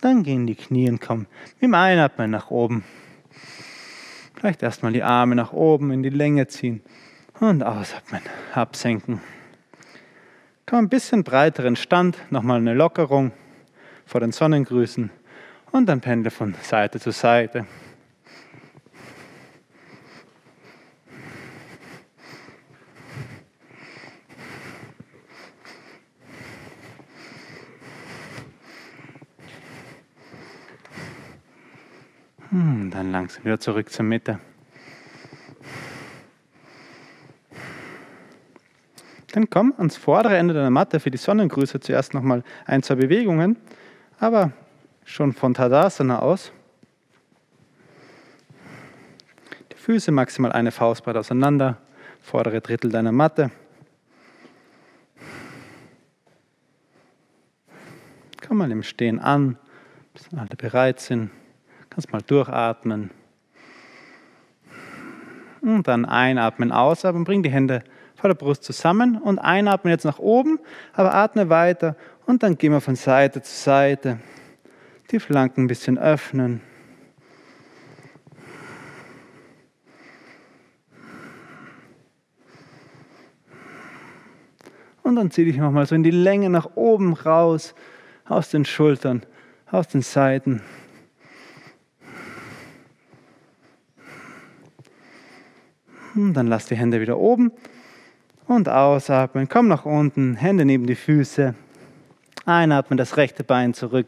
Dann 0.00 0.22
gehen 0.22 0.46
die 0.46 0.54
Knie 0.54 0.88
und 0.88 1.02
kommen 1.02 1.26
dem 1.60 1.74
Einatmen 1.74 2.30
nach 2.30 2.50
oben. 2.50 2.84
Vielleicht 4.32 4.62
erstmal 4.62 4.92
die 4.92 5.02
Arme 5.02 5.34
nach 5.34 5.52
oben 5.52 5.90
in 5.90 6.02
die 6.02 6.08
Länge 6.08 6.46
ziehen 6.46 6.80
und 7.40 7.62
ausatmen, 7.62 8.22
absenken. 8.54 9.20
Komm 10.64 10.78
ein 10.86 10.88
bisschen 10.88 11.22
breiteren 11.22 11.76
Stand, 11.76 12.16
nochmal 12.30 12.60
eine 12.60 12.72
Lockerung 12.72 13.32
vor 14.06 14.22
den 14.22 14.32
Sonnengrüßen 14.32 15.10
und 15.70 15.86
dann 15.86 16.00
pendle 16.00 16.30
von 16.30 16.54
Seite 16.62 16.98
zu 16.98 17.10
Seite. 17.10 17.66
Hm, 32.58 32.90
dann 32.90 33.12
langsam 33.12 33.44
wieder 33.44 33.60
zurück 33.60 33.88
zur 33.88 34.04
Mitte. 34.04 34.40
Dann 39.30 39.48
komm 39.48 39.72
ans 39.76 39.96
vordere 39.96 40.36
Ende 40.36 40.54
deiner 40.54 40.70
Matte 40.70 40.98
für 40.98 41.12
die 41.12 41.18
Sonnengrüße 41.18 41.78
zuerst 41.78 42.14
nochmal 42.14 42.42
ein, 42.64 42.82
zwei 42.82 42.96
Bewegungen, 42.96 43.58
aber 44.18 44.50
schon 45.04 45.32
von 45.34 45.54
Tadasana 45.54 46.18
aus. 46.18 46.50
Die 49.70 49.76
Füße 49.76 50.10
maximal 50.10 50.50
eine 50.50 50.72
Faustbreit 50.72 51.16
auseinander, 51.16 51.76
vordere 52.20 52.60
Drittel 52.60 52.90
deiner 52.90 53.12
Matte. 53.12 53.52
Komm 58.44 58.56
mal 58.56 58.72
im 58.72 58.82
Stehen 58.82 59.20
an, 59.20 59.56
bis 60.12 60.26
alle 60.36 60.56
bereit 60.56 60.98
sind. 60.98 61.30
Kannst 61.98 62.12
mal 62.12 62.22
durchatmen. 62.22 63.10
Und 65.60 65.88
dann 65.88 66.04
einatmen, 66.04 66.70
ausatmen, 66.70 67.24
bring 67.24 67.42
die 67.42 67.50
Hände 67.50 67.82
vor 68.14 68.28
der 68.28 68.36
Brust 68.36 68.62
zusammen 68.62 69.18
und 69.20 69.40
einatmen 69.40 69.90
jetzt 69.90 70.04
nach 70.04 70.20
oben, 70.20 70.60
aber 70.92 71.12
atme 71.12 71.48
weiter 71.48 71.96
und 72.24 72.44
dann 72.44 72.56
gehen 72.56 72.70
wir 72.70 72.80
von 72.80 72.94
Seite 72.94 73.42
zu 73.42 73.52
Seite. 73.52 74.20
Die 75.10 75.18
Flanken 75.18 75.64
ein 75.64 75.66
bisschen 75.66 75.98
öffnen. 75.98 76.60
Und 85.02 85.16
dann 85.16 85.32
zieh 85.32 85.46
dich 85.46 85.56
nochmal 85.56 85.86
so 85.86 85.96
in 85.96 86.04
die 86.04 86.12
Länge 86.12 86.48
nach 86.48 86.76
oben 86.76 87.14
raus, 87.14 87.74
aus 88.24 88.50
den 88.50 88.64
Schultern, 88.64 89.26
aus 89.68 89.88
den 89.88 90.02
Seiten. 90.02 90.62
Dann 96.18 96.48
lass 96.48 96.66
die 96.66 96.76
Hände 96.76 97.00
wieder 97.00 97.16
oben 97.16 97.52
und 98.48 98.68
ausatmen. 98.68 99.48
Komm 99.48 99.68
nach 99.68 99.84
unten, 99.84 100.34
Hände 100.34 100.64
neben 100.64 100.86
die 100.86 100.96
Füße. 100.96 101.54
Einatmen, 102.44 102.96
das 102.96 103.16
rechte 103.16 103.44
Bein 103.44 103.72
zurück. 103.72 104.06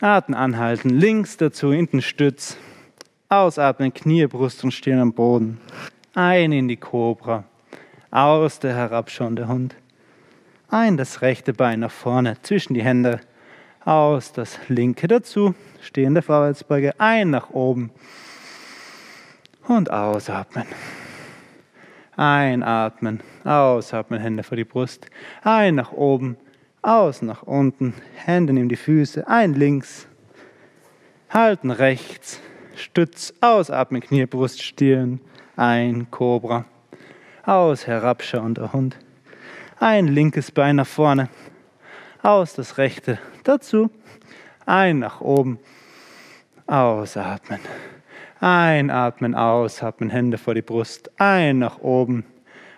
Atmen 0.00 0.34
anhalten, 0.34 0.88
links 0.88 1.36
dazu 1.36 1.70
in 1.70 1.86
den 1.86 2.00
Stütz. 2.00 2.56
Ausatmen, 3.28 3.92
Knie, 3.92 4.26
Brust 4.26 4.64
und 4.64 4.72
Stirn 4.72 5.00
am 5.00 5.12
Boden. 5.12 5.60
Ein 6.14 6.52
in 6.52 6.68
die 6.68 6.78
Kobra. 6.78 7.44
Aus 8.10 8.58
der 8.58 8.74
herabschauende 8.74 9.48
Hund. 9.48 9.76
Ein 10.70 10.96
das 10.96 11.20
rechte 11.20 11.52
Bein 11.52 11.80
nach 11.80 11.90
vorne, 11.90 12.38
zwischen 12.42 12.72
die 12.72 12.82
Hände. 12.82 13.20
Aus 13.84 14.32
das 14.32 14.58
linke 14.68 15.08
dazu, 15.08 15.54
stehende 15.82 16.22
Vorwärtsbeuge. 16.22 16.98
Ein 16.98 17.30
nach 17.30 17.50
oben 17.50 17.90
und 19.68 19.90
ausatmen. 19.90 20.66
Einatmen, 22.16 23.20
ausatmen, 23.44 24.20
Hände 24.20 24.42
vor 24.42 24.56
die 24.56 24.64
Brust. 24.64 25.06
Ein 25.42 25.76
nach 25.76 25.92
oben, 25.92 26.36
aus 26.82 27.22
nach 27.22 27.42
unten, 27.42 27.94
Hände 28.16 28.52
neben 28.52 28.68
die 28.68 28.76
Füße, 28.76 29.28
ein 29.28 29.54
links, 29.54 30.08
halten 31.30 31.70
rechts, 31.70 32.40
Stütz, 32.74 33.34
ausatmen, 33.40 34.00
Knie, 34.00 34.26
Brust, 34.26 34.62
Stirn, 34.62 35.20
ein 35.56 36.10
Kobra, 36.10 36.64
aus, 37.44 37.86
herabschauender 37.86 38.72
Hund, 38.72 38.96
ein 39.78 40.08
linkes 40.08 40.50
Bein 40.50 40.76
nach 40.76 40.86
vorne, 40.86 41.28
aus 42.22 42.54
das 42.54 42.78
rechte, 42.78 43.18
dazu, 43.44 43.90
ein 44.66 44.98
nach 44.98 45.20
oben, 45.20 45.58
ausatmen. 46.66 47.60
Einatmen, 48.40 49.34
ausatmen, 49.34 50.10
Hände 50.10 50.38
vor 50.38 50.54
die 50.54 50.62
Brust. 50.62 51.10
Ein 51.18 51.58
nach 51.58 51.80
oben, 51.80 52.24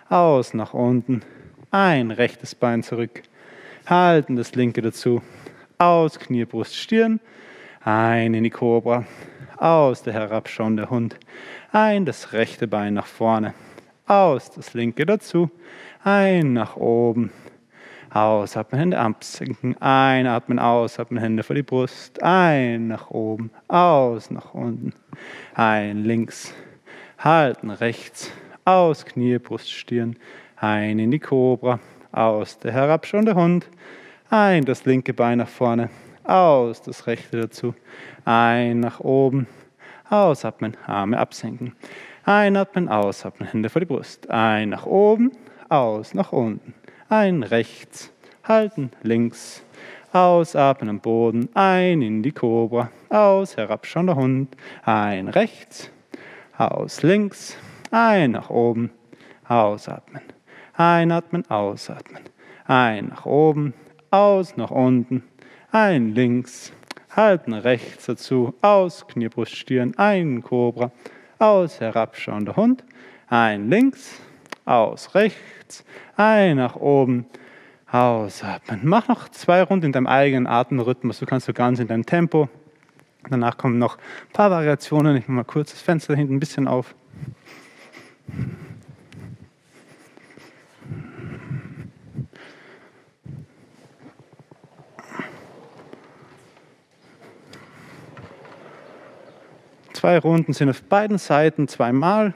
aus 0.09 0.55
nach 0.55 0.73
unten. 0.73 1.21
Ein 1.69 2.09
rechtes 2.09 2.55
Bein 2.55 2.81
zurück. 2.81 3.21
Halten 3.85 4.35
das 4.35 4.55
linke 4.55 4.81
dazu. 4.81 5.21
Aus, 5.77 6.17
Knie, 6.17 6.45
Brust, 6.45 6.75
Stirn. 6.75 7.19
Ein 7.83 8.33
in 8.33 8.43
die 8.43 8.49
Kobra. 8.49 9.05
Aus, 9.57 10.01
der 10.01 10.13
herabschauende 10.13 10.89
Hund. 10.89 11.17
Ein, 11.71 12.05
das 12.05 12.33
rechte 12.33 12.67
Bein 12.67 12.95
nach 12.95 13.05
vorne. 13.05 13.53
Aus, 14.07 14.49
das 14.49 14.73
linke 14.73 15.05
dazu. 15.05 15.51
Ein 16.03 16.53
nach 16.53 16.75
oben. 16.75 17.31
Ausatmen, 18.13 18.77
Hände 18.77 18.99
absenken. 18.99 19.81
Einatmen, 19.81 20.59
ausatmen, 20.59 21.23
Hände 21.23 21.43
vor 21.43 21.55
die 21.55 21.63
Brust. 21.63 22.21
Ein 22.21 22.87
nach 22.87 23.09
oben, 23.09 23.51
aus 23.69 24.31
nach 24.31 24.53
unten. 24.53 24.91
Ein 25.53 26.03
links, 26.03 26.53
halten 27.17 27.69
rechts. 27.69 28.29
Aus, 28.65 29.05
Knie, 29.05 29.39
Brust, 29.39 29.71
Stirn. 29.71 30.17
Ein 30.57 30.99
in 30.99 31.11
die 31.11 31.19
Kobra. 31.19 31.79
Aus, 32.11 32.59
der 32.59 32.73
herabschauende 32.73 33.33
Hund. 33.33 33.69
Ein, 34.29 34.65
das 34.65 34.83
linke 34.83 35.13
Bein 35.13 35.37
nach 35.37 35.47
vorne. 35.47 35.89
Aus, 36.25 36.81
das 36.81 37.07
rechte 37.07 37.39
dazu. 37.39 37.73
Ein 38.25 38.81
nach 38.81 38.99
oben. 38.99 39.47
Ausatmen, 40.09 40.75
Arme 40.85 41.17
absenken. 41.17 41.77
Einatmen, 42.25 42.89
ausatmen, 42.89 43.47
Hände 43.47 43.69
vor 43.69 43.79
die 43.79 43.85
Brust. 43.85 44.29
Ein 44.29 44.67
nach 44.67 44.85
oben, 44.85 45.31
aus 45.69 46.13
nach 46.13 46.33
unten 46.33 46.73
ein 47.11 47.43
rechts, 47.43 48.09
halten 48.45 48.89
links, 49.03 49.61
ausatmen 50.13 50.89
am 50.89 50.99
Boden, 51.01 51.49
ein 51.53 52.01
in 52.01 52.23
die 52.23 52.31
Kobra, 52.31 52.89
aus, 53.09 53.57
herabschauender 53.57 54.15
Hund, 54.15 54.55
ein 54.85 55.27
rechts, 55.27 55.91
aus 56.57 57.03
links, 57.03 57.57
ein 57.91 58.31
nach 58.31 58.49
oben, 58.49 58.91
ausatmen, 59.45 60.21
einatmen, 60.73 61.45
ausatmen, 61.51 62.21
ein 62.65 63.07
nach 63.07 63.25
oben, 63.25 63.73
aus 64.09 64.55
nach 64.55 64.71
unten, 64.71 65.25
ein 65.73 66.15
links, 66.15 66.71
halten 67.13 67.51
rechts 67.51 68.05
dazu, 68.05 68.53
aus, 68.61 69.05
Knie, 69.05 69.27
Brust, 69.27 69.57
Stirn, 69.57 69.97
ein 69.97 70.41
Kobra, 70.43 70.93
aus, 71.39 71.81
herabschauender 71.81 72.55
Hund, 72.55 72.85
ein 73.27 73.69
links, 73.69 74.21
aus 74.63 75.13
rechts, 75.13 75.60
ein 76.15 76.57
nach 76.57 76.75
oben, 76.75 77.25
ausatmen. 77.91 78.81
Mach 78.83 79.07
noch 79.07 79.29
zwei 79.29 79.63
Runden 79.63 79.87
in 79.87 79.91
deinem 79.91 80.07
eigenen 80.07 80.47
Atemrhythmus. 80.47 81.19
Du 81.19 81.25
kannst 81.25 81.45
so 81.45 81.53
ganz 81.53 81.79
in 81.79 81.87
deinem 81.87 82.05
Tempo 82.05 82.49
Danach 83.29 83.57
kommen 83.57 83.77
noch 83.77 83.97
ein 83.97 84.33
paar 84.33 84.51
Variationen. 84.51 85.15
Ich 85.15 85.27
mache 85.27 85.31
mal 85.31 85.43
kurz 85.43 85.71
das 85.71 85.81
Fenster 85.81 86.15
hinten 86.15 86.35
ein 86.35 86.39
bisschen 86.39 86.67
auf. 86.67 86.95
Zwei 99.93 100.17
Runden 100.17 100.53
sind 100.53 100.69
auf 100.69 100.81
beiden 100.81 101.19
Seiten 101.19 101.67
zweimal. 101.67 102.33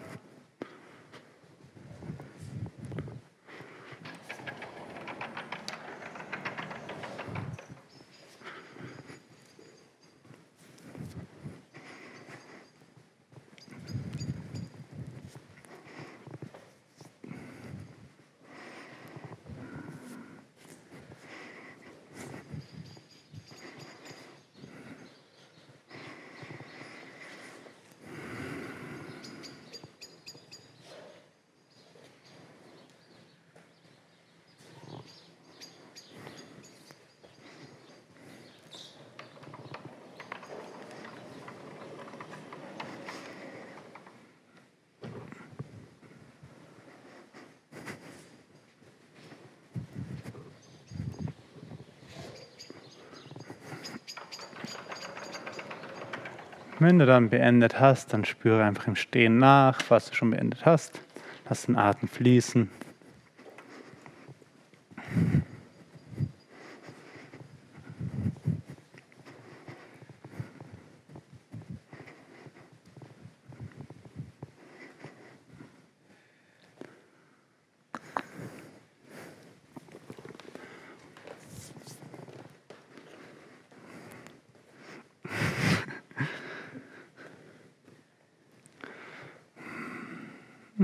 Wenn 56.85 56.99
du 56.99 57.07
dann 57.07 57.31
beendet 57.31 57.79
hast, 57.79 58.13
dann 58.13 58.25
spüre 58.25 58.63
einfach 58.63 58.85
im 58.85 58.95
Stehen 58.95 59.39
nach, 59.39 59.79
was 59.89 60.11
du 60.11 60.15
schon 60.15 60.29
beendet 60.29 60.67
hast. 60.67 61.01
Lass 61.49 61.65
den 61.65 61.77
Atem 61.77 62.07
fließen. 62.07 62.69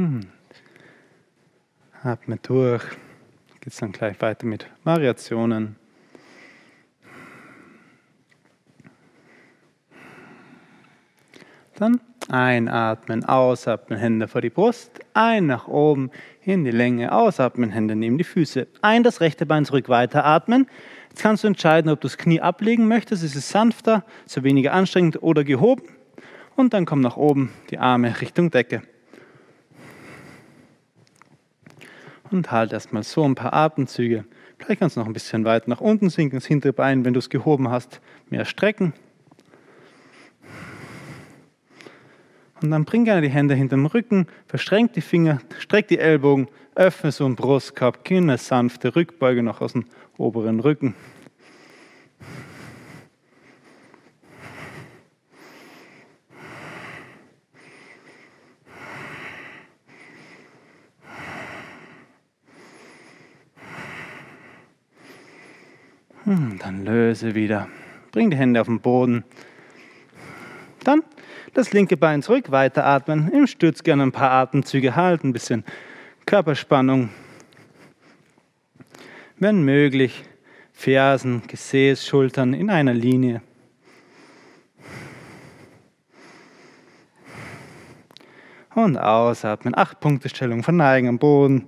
Mhm. 0.02 0.22
Atme 2.02 2.38
durch. 2.42 2.82
Geht 3.60 3.74
es 3.74 3.78
dann 3.78 3.92
gleich 3.92 4.20
weiter 4.20 4.48
mit 4.48 4.66
Variationen. 4.84 5.76
Dann 11.76 12.02
einatmen, 12.30 13.26
ausatmen, 13.26 14.00
Hände 14.00 14.28
vor 14.28 14.42
die 14.42 14.50
Brust, 14.50 15.02
ein 15.14 15.46
nach 15.46 15.68
oben 15.68 16.10
in 16.44 16.64
die 16.64 16.72
Länge, 16.72 17.12
ausatmen, 17.12 17.70
Hände 17.70 17.96
neben 17.96 18.18
die 18.18 18.24
Füße, 18.24 18.68
ein 18.82 19.04
das 19.04 19.22
rechte 19.22 19.46
Bein 19.46 19.66
zurück, 19.66 19.88
weiter 19.88 20.26
atmen. 20.26 20.66
Jetzt 21.10 21.22
kannst 21.22 21.44
du 21.44 21.48
entscheiden, 21.48 21.92
ob 21.92 22.02
du 22.02 22.08
das 22.08 22.18
Knie 22.18 22.42
ablegen 22.42 22.88
möchtest, 22.88 23.24
ist 23.24 23.36
es 23.36 23.50
sanfter, 23.50 24.04
so 24.26 24.44
weniger 24.44 24.74
anstrengend 24.74 25.22
oder 25.22 25.44
gehoben. 25.44 25.84
Und 26.56 26.74
dann 26.74 26.88
komm 26.88 27.02
nach 27.02 27.18
oben, 27.18 27.52
die 27.70 27.78
Arme 27.78 28.20
Richtung 28.20 28.50
Decke. 28.50 28.82
Und 32.32 32.52
halt 32.52 32.72
erstmal 32.72 33.04
so 33.04 33.24
ein 33.24 33.36
paar 33.36 33.54
Atemzüge. 33.54 34.26
Vielleicht 34.58 34.80
kannst 34.80 34.96
du 34.96 35.02
noch 35.02 35.08
ein 35.08 35.13
bisschen 35.13 35.44
weit 35.44 35.67
nach 35.67 35.82
unten 35.82 36.10
sinken, 36.10 36.38
das 36.38 36.46
hintere 36.46 36.72
Bein, 36.72 37.04
wenn 37.04 37.13
du 37.13 37.20
es 37.20 37.30
gehoben 37.30 37.70
hast, 37.70 38.00
mehr 38.30 38.46
strecken. 38.46 38.94
Und 42.62 42.72
dann 42.72 42.86
bring 42.86 43.06
gerne 43.06 43.22
die 43.22 43.30
Hände 43.30 43.56
hinter 43.56 43.76
dem 43.76 43.88
Rücken, 43.88 44.28
verschränk 44.48 44.94
die 44.94 45.02
Finger, 45.02 45.41
streck 45.58 45.88
die 45.88 45.98
Ellbogen, 45.98 46.48
öffne 46.76 47.12
so 47.12 47.26
einen 47.26 47.36
Brustkorb, 47.36 48.00
eine 48.10 48.38
sanfte 48.38 48.96
Rückbeuge 48.96 49.41
noch 49.41 49.62
aus 49.62 49.74
dem 49.74 49.86
oberen 50.17 50.60
Rücken. 50.60 50.94
Dann 66.60 66.86
löse 66.86 67.36
wieder. 67.36 67.67
Bring 68.12 68.30
die 68.30 68.38
Hände 68.38 68.62
auf 68.62 68.67
den 68.67 68.80
Boden. 68.80 69.24
Dann 70.84 71.04
das 71.54 71.74
linke 71.74 71.98
Bein 71.98 72.22
zurück, 72.22 72.52
weiteratmen. 72.52 73.30
Im 73.30 73.48
Stütz 73.48 73.84
gerne 73.84 74.04
ein 74.04 74.12
paar 74.12 74.32
Atemzüge 74.32 74.96
halten, 74.96 75.30
ein 75.30 75.34
bisschen 75.34 75.65
Körperspannung. 76.26 77.10
Wenn 79.38 79.63
möglich, 79.63 80.24
Fersen, 80.72 81.44
Gesäß, 81.48 82.08
Schultern 82.08 82.54
in 82.54 82.70
einer 82.70 82.94
Linie. 82.94 83.41
Und 88.74 88.98
ausatmen. 88.98 89.78
Acht 89.78 90.00
Punkte 90.00 90.30
Stellung, 90.30 90.63
verneigen 90.63 91.10
am 91.10 91.20
Boden. 91.20 91.67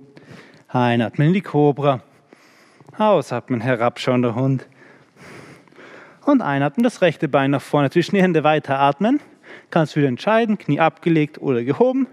Einatmen 0.68 1.28
in 1.28 1.34
die 1.34 1.42
Cobra. 1.42 2.02
Ausatmen, 2.98 3.60
herabschauender 3.60 4.34
Hund. 4.36 4.66
Und 6.24 6.42
einatmen, 6.42 6.84
das 6.84 7.02
rechte 7.02 7.28
Bein 7.28 7.50
nach 7.50 7.60
vorne 7.60 7.90
zwischen 7.90 8.14
die 8.14 8.22
Hände 8.22 8.44
weiteratmen. 8.44 9.20
Kannst 9.70 9.96
wieder 9.96 10.08
entscheiden, 10.08 10.58
Knie 10.58 10.78
abgelegt 10.78 11.38
oder 11.38 11.64
gehoben. 11.64 12.06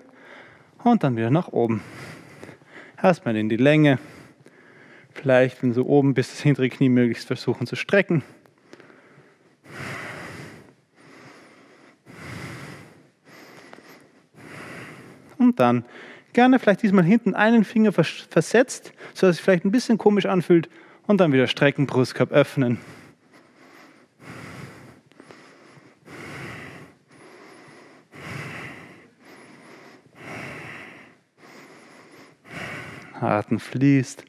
Und 0.83 1.03
dann 1.03 1.15
wieder 1.15 1.29
nach 1.29 1.49
oben. 1.49 1.81
Erstmal 3.01 3.35
in 3.35 3.47
die 3.47 3.57
Länge. 3.57 3.99
Vielleicht, 5.13 5.61
wenn 5.61 5.73
du 5.73 5.85
oben 5.85 6.13
bist, 6.15 6.31
das 6.31 6.41
hintere 6.41 6.69
Knie 6.69 6.89
möglichst 6.89 7.27
versuchen 7.27 7.67
zu 7.67 7.75
strecken. 7.75 8.23
Und 15.37 15.59
dann 15.59 15.85
Gerne 16.33 16.59
vielleicht 16.59 16.81
diesmal 16.81 17.03
hinten 17.03 17.35
einen 17.35 17.65
Finger 17.65 17.91
versetzt, 17.91 18.93
sodass 19.13 19.35
es 19.35 19.41
vielleicht 19.41 19.65
ein 19.65 19.71
bisschen 19.71 19.97
komisch 19.97 20.25
anfühlt 20.25 20.69
und 21.07 21.19
dann 21.19 21.33
wieder 21.33 21.47
strecken, 21.47 21.87
Brustkorb 21.87 22.31
öffnen. 22.31 22.77
Atem 33.19 33.59
fließt. 33.59 34.23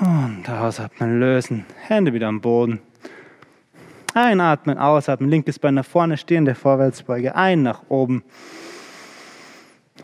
Und 0.00 0.48
ausatmen, 0.48 1.20
lösen. 1.20 1.66
Hände 1.80 2.12
wieder 2.12 2.28
am 2.28 2.40
Boden. 2.40 2.80
Einatmen, 4.16 4.78
ausatmen, 4.78 5.28
linkes 5.28 5.58
Bein 5.58 5.74
nach 5.74 5.84
vorne, 5.84 6.16
stehende 6.16 6.54
Vorwärtsbeuge, 6.54 7.34
ein 7.34 7.62
nach 7.62 7.82
oben. 7.90 8.24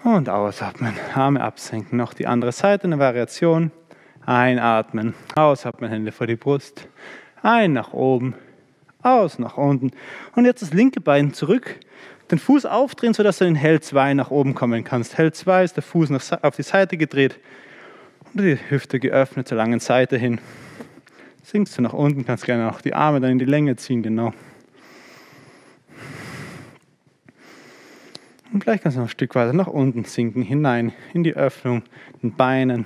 Und 0.05 0.29
ausatmen, 0.29 0.92
Arme 1.14 1.40
absenken. 1.40 1.96
Noch 1.96 2.12
die 2.12 2.27
andere 2.27 2.53
Seite, 2.53 2.85
eine 2.85 2.98
Variation. 2.98 3.70
Einatmen, 4.27 5.14
ausatmen, 5.35 5.88
Hände 5.88 6.12
vor 6.12 6.27
die 6.27 6.37
Brust. 6.37 6.88
Ein 7.42 7.72
nach 7.72 7.94
oben, 7.94 8.35
aus 9.03 9.38
nach 9.38 9.57
unten. 9.57 9.92
Und 10.37 10.44
jetzt 10.44 10.61
das 10.61 10.75
linke 10.75 11.01
Bein 11.01 11.33
zurück, 11.33 11.81
den 12.31 12.38
Fuß 12.38 12.66
aufdrehen, 12.66 13.14
sodass 13.14 13.38
du 13.38 13.46
in 13.46 13.55
Hell 13.55 13.81
2 13.81 14.12
nach 14.12 14.31
oben 14.31 14.55
kommen 14.55 14.85
kannst. 14.85 15.16
Hell 15.16 15.33
2 15.33 15.64
ist 15.64 15.77
der 15.77 15.83
Fuß 15.83 16.35
auf 16.42 16.55
die 16.55 16.62
Seite 16.62 16.98
gedreht 16.98 17.40
und 18.35 18.42
die 18.42 18.59
Hüfte 18.68 19.01
geöffnet 19.01 19.48
zur 19.48 19.57
langen 19.57 19.81
Seite 19.81 20.18
hin. 20.18 20.38
Sinkst 21.43 21.77
du 21.77 21.83
nach 21.83 21.93
unten, 21.93 22.25
kannst 22.25 22.45
gerne 22.45 22.71
auch 22.71 22.81
die 22.81 22.95
Arme 22.95 23.21
dann 23.21 23.33
in 23.33 23.39
die 23.39 23.45
Länge 23.45 23.77
ziehen, 23.77 24.03
genau. 24.03 24.33
Und 28.53 28.63
gleich 28.63 28.81
kannst 28.81 28.97
du 28.97 29.01
noch 29.01 29.07
ein 29.09 29.11
Stück 29.11 29.35
weiter 29.35 29.53
nach 29.53 29.67
unten 29.67 30.05
sinken, 30.05 30.43
hinein, 30.43 30.93
in 31.15 31.25
die 31.25 31.35
Öffnung, 31.35 31.83
den 32.23 32.37
Beinen. 32.37 32.85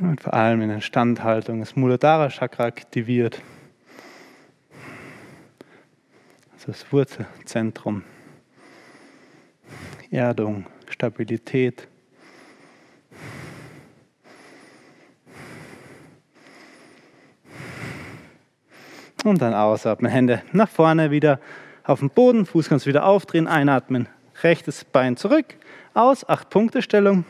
Und 0.00 0.20
vor 0.20 0.34
allem 0.34 0.60
in 0.60 0.68
der 0.68 0.80
Standhaltung 0.80 1.60
das 1.60 1.76
Muladhara 1.76 2.28
Chakra 2.28 2.64
aktiviert. 2.64 3.40
Das 6.66 6.92
Wurzelzentrum. 6.92 8.02
Erdung, 10.14 10.66
Stabilität. 10.88 11.88
Und 19.24 19.42
dann 19.42 19.54
ausatmen. 19.54 20.10
Hände 20.10 20.42
nach 20.52 20.68
vorne 20.68 21.10
wieder 21.10 21.40
auf 21.82 22.00
den 22.00 22.10
Boden. 22.10 22.46
Fuß 22.46 22.68
kannst 22.68 22.86
du 22.86 22.90
wieder 22.90 23.06
aufdrehen. 23.06 23.48
Einatmen. 23.48 24.08
Rechtes 24.42 24.84
Bein 24.84 25.16
zurück. 25.16 25.56
Aus. 25.94 26.28
Acht 26.28 26.50
Punkte 26.50 26.82
Stellung. 26.82 27.24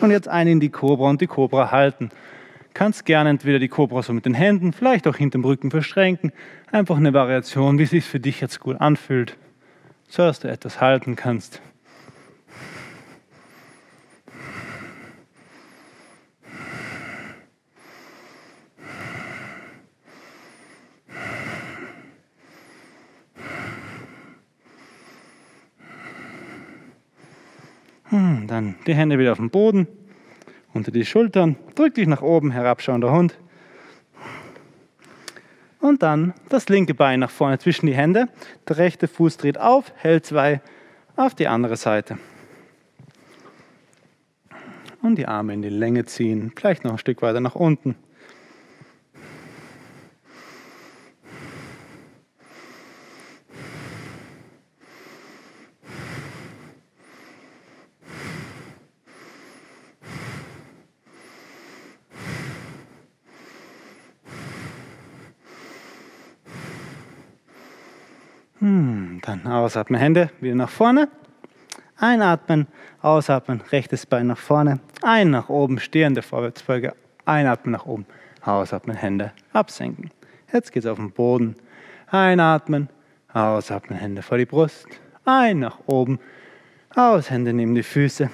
Und 0.00 0.10
jetzt 0.10 0.28
ein 0.28 0.46
in 0.46 0.60
die 0.60 0.70
Cobra 0.70 1.08
und 1.08 1.20
die 1.20 1.26
Cobra 1.26 1.70
halten. 1.70 2.10
Kannst 2.72 3.04
gerne 3.04 3.30
entweder 3.30 3.58
die 3.58 3.68
Cobra 3.68 4.02
so 4.02 4.12
mit 4.12 4.26
den 4.26 4.34
Händen, 4.34 4.72
vielleicht 4.72 5.08
auch 5.08 5.16
hinterm 5.16 5.44
Rücken 5.44 5.70
verschränken. 5.70 6.32
Einfach 6.70 6.96
eine 6.96 7.12
Variation, 7.12 7.78
wie 7.78 7.82
es 7.82 7.90
sich 7.90 8.04
für 8.04 8.20
dich 8.20 8.40
jetzt 8.40 8.60
gut 8.60 8.80
anfühlt. 8.80 9.36
So 10.08 10.22
dass 10.22 10.40
du 10.40 10.48
etwas 10.48 10.80
halten 10.80 11.16
kannst. 11.16 11.60
Dann 28.60 28.74
die 28.86 28.94
Hände 28.94 29.18
wieder 29.18 29.32
auf 29.32 29.38
den 29.38 29.50
Boden, 29.50 29.88
unter 30.74 30.90
die 30.90 31.06
Schultern, 31.06 31.56
drück 31.74 31.94
dich 31.94 32.06
nach 32.06 32.20
oben, 32.20 32.50
herabschauender 32.50 33.10
Hund. 33.10 33.38
Und 35.80 36.02
dann 36.02 36.34
das 36.50 36.68
linke 36.68 36.92
Bein 36.92 37.20
nach 37.20 37.30
vorne 37.30 37.58
zwischen 37.58 37.86
die 37.86 37.94
Hände. 37.94 38.28
Der 38.68 38.76
rechte 38.76 39.08
Fuß 39.08 39.38
dreht 39.38 39.56
auf, 39.56 39.92
hält 39.96 40.26
zwei 40.26 40.60
auf 41.16 41.34
die 41.34 41.48
andere 41.48 41.76
Seite. 41.76 42.18
Und 45.00 45.16
die 45.16 45.26
Arme 45.26 45.54
in 45.54 45.62
die 45.62 45.70
Länge 45.70 46.04
ziehen, 46.04 46.52
vielleicht 46.54 46.84
noch 46.84 46.92
ein 46.92 46.98
Stück 46.98 47.22
weiter 47.22 47.40
nach 47.40 47.54
unten. 47.54 47.96
Hm, 68.60 69.20
dann 69.22 69.46
ausatmen, 69.46 69.98
Hände 69.98 70.28
wieder 70.40 70.54
nach 70.54 70.68
vorne. 70.68 71.08
Einatmen, 71.96 72.66
ausatmen, 73.00 73.62
rechtes 73.72 74.04
Bein 74.04 74.26
nach 74.26 74.36
vorne. 74.36 74.80
Ein 75.00 75.30
nach 75.30 75.48
oben, 75.48 75.80
stehende 75.80 76.20
Vorwärtsbeuge. 76.20 76.94
Einatmen 77.24 77.72
nach 77.72 77.86
oben, 77.86 78.04
ausatmen, 78.42 78.96
Hände 78.96 79.32
absenken. 79.54 80.10
Jetzt 80.52 80.72
geht 80.72 80.84
es 80.84 80.90
auf 80.90 80.98
den 80.98 81.10
Boden. 81.10 81.56
Einatmen, 82.10 82.90
ausatmen, 83.32 83.98
Hände 83.98 84.20
vor 84.20 84.36
die 84.36 84.44
Brust. 84.44 84.86
Ein 85.24 85.60
nach 85.60 85.78
oben, 85.86 86.18
aus, 86.94 87.30
Hände 87.30 87.54
neben 87.54 87.74
die 87.74 87.82
Füße. 87.82 88.28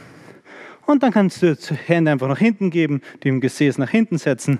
Und 0.86 1.04
dann 1.04 1.12
kannst 1.12 1.40
du 1.40 1.54
die 1.54 1.74
Hände 1.74 2.10
einfach 2.10 2.26
nach 2.26 2.38
hinten 2.38 2.70
geben, 2.70 3.00
die 3.22 3.28
im 3.28 3.40
Gesäß 3.40 3.78
nach 3.78 3.90
hinten 3.90 4.18
setzen 4.18 4.58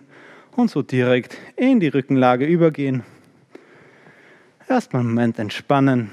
und 0.54 0.70
so 0.70 0.82
direkt 0.82 1.36
in 1.56 1.80
die 1.80 1.88
Rückenlage 1.88 2.46
übergehen. 2.46 3.02
Erstmal 4.68 5.00
einen 5.00 5.10
Moment 5.10 5.38
entspannen. 5.38 6.10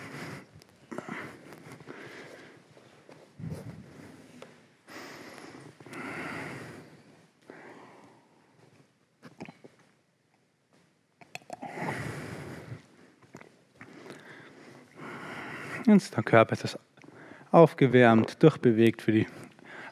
Der 15.85 16.23
Körper 16.23 16.53
ist 16.53 16.79
aufgewärmt, 17.51 18.41
durchbewegt 18.41 19.01
für 19.01 19.11
die 19.11 19.27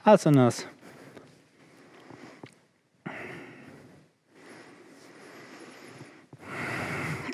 Asanas. 0.04 0.68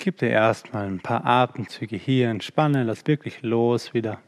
Gib 0.08 0.20
dir 0.20 0.30
erstmal 0.30 0.88
ein 0.88 1.02
paar 1.02 1.26
Atemzüge 1.26 1.98
hier, 1.98 2.30
entspanne, 2.30 2.84
lass 2.84 3.06
wirklich 3.08 3.42
los 3.42 3.94
wieder. 3.94 4.22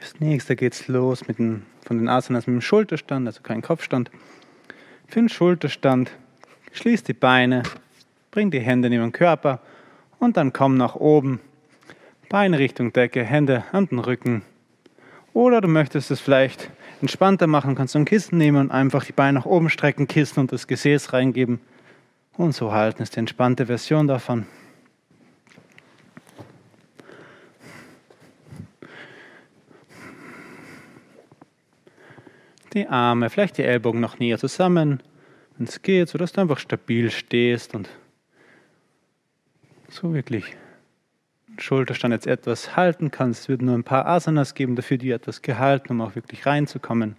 Als 0.00 0.19
nächster 0.30 0.54
geht 0.54 0.74
es 0.74 0.86
los 0.86 1.26
mit 1.26 1.38
dem, 1.38 1.64
von 1.84 1.98
den 1.98 2.08
Asanas 2.08 2.46
mit 2.46 2.54
dem 2.54 2.60
Schulterstand, 2.60 3.26
also 3.26 3.42
kein 3.42 3.62
Kopfstand. 3.62 4.12
Für 5.08 5.18
den 5.18 5.28
Schulterstand 5.28 6.12
schließ 6.72 7.02
die 7.02 7.14
Beine, 7.14 7.64
bring 8.30 8.52
die 8.52 8.60
Hände 8.60 8.88
neben 8.88 9.02
den 9.02 9.12
Körper 9.12 9.60
und 10.20 10.36
dann 10.36 10.52
komm 10.52 10.76
nach 10.76 10.94
oben. 10.94 11.40
Beine 12.28 12.60
Richtung 12.60 12.92
Decke, 12.92 13.24
Hände 13.24 13.64
an 13.72 13.86
den 13.86 13.98
Rücken. 13.98 14.42
Oder 15.32 15.60
du 15.60 15.66
möchtest 15.66 16.12
es 16.12 16.20
vielleicht 16.20 16.70
entspannter 17.00 17.48
machen, 17.48 17.74
kannst 17.74 17.96
du 17.96 17.98
ein 17.98 18.04
Kissen 18.04 18.38
nehmen 18.38 18.58
und 18.58 18.70
einfach 18.70 19.04
die 19.04 19.12
Beine 19.12 19.40
nach 19.40 19.46
oben 19.46 19.68
strecken, 19.68 20.06
Kissen 20.06 20.38
und 20.38 20.52
das 20.52 20.68
Gesäß 20.68 21.12
reingeben. 21.12 21.58
Und 22.36 22.54
so 22.54 22.72
halten 22.72 23.02
ist 23.02 23.16
die 23.16 23.20
entspannte 23.20 23.66
Version 23.66 24.06
davon. 24.06 24.46
Die 32.74 32.88
Arme, 32.88 33.30
vielleicht 33.30 33.58
die 33.58 33.64
Ellbogen 33.64 34.00
noch 34.00 34.18
näher 34.18 34.38
zusammen, 34.38 35.02
wenn 35.56 35.66
es 35.66 35.82
geht, 35.82 36.08
sodass 36.08 36.32
du 36.32 36.40
einfach 36.40 36.58
stabil 36.58 37.10
stehst 37.10 37.74
und 37.74 37.88
so 39.88 40.14
wirklich 40.14 40.56
Schulterstand 41.58 42.12
jetzt 42.12 42.26
etwas 42.26 42.76
halten 42.76 43.10
kannst. 43.10 43.42
Es 43.42 43.48
wird 43.48 43.62
nur 43.62 43.74
ein 43.74 43.84
paar 43.84 44.06
Asanas 44.06 44.54
geben, 44.54 44.76
dafür 44.76 44.98
die 44.98 45.10
etwas 45.10 45.42
gehalten, 45.42 45.92
um 45.92 46.00
auch 46.00 46.14
wirklich 46.14 46.46
reinzukommen. 46.46 47.16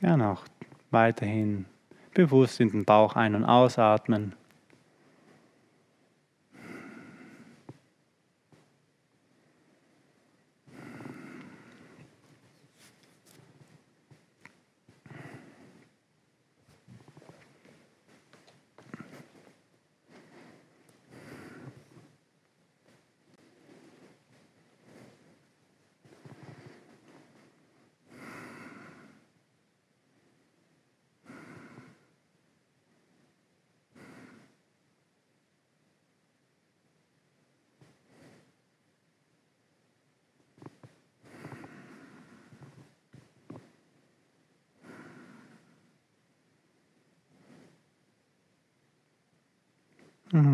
Gerne 0.00 0.28
auch 0.28 0.44
weiterhin 0.90 1.66
bewusst 2.12 2.60
in 2.60 2.70
den 2.70 2.84
Bauch 2.84 3.16
ein- 3.16 3.34
und 3.34 3.44
ausatmen. 3.44 4.34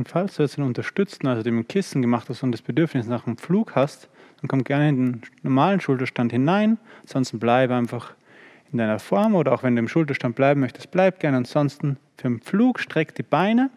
Falls 0.07 0.37
du 0.37 0.43
jetzt 0.43 0.59
einen 0.59 0.67
Unterstützten, 0.67 1.27
also 1.27 1.43
dem 1.43 1.67
Kissen 1.67 2.03
gemacht 2.03 2.29
hast 2.29 2.43
und 2.43 2.53
das 2.53 2.63
Bedürfnis 2.63 3.07
nach 3.07 3.27
einem 3.27 3.39
Flug 3.39 3.75
hast, 3.75 4.09
dann 4.41 4.49
komm 4.49 4.65
gerne 4.65 4.89
in 4.89 4.97
den 4.97 5.23
normalen 5.43 5.81
Schulterstand 5.81 6.33
hinein. 6.33 6.79
Ansonsten 7.03 7.39
bleib 7.39 7.71
einfach 7.71 8.15
in 8.73 8.79
deiner 8.79 8.99
Form 8.99 9.35
oder 9.35 9.53
auch 9.53 9.63
wenn 9.63 9.75
du 9.75 9.81
im 9.81 9.89
Schulterstand 9.89 10.37
bleiben 10.37 10.61
möchtest, 10.61 10.91
bleib 10.91 11.21
gerne. 11.21 11.39
Ansonsten 11.39 11.97
für 12.17 12.29
den 12.29 12.41
Flug 12.41 12.79
streck 12.81 13.15
die 13.15 13.23
Beine, 13.23 13.71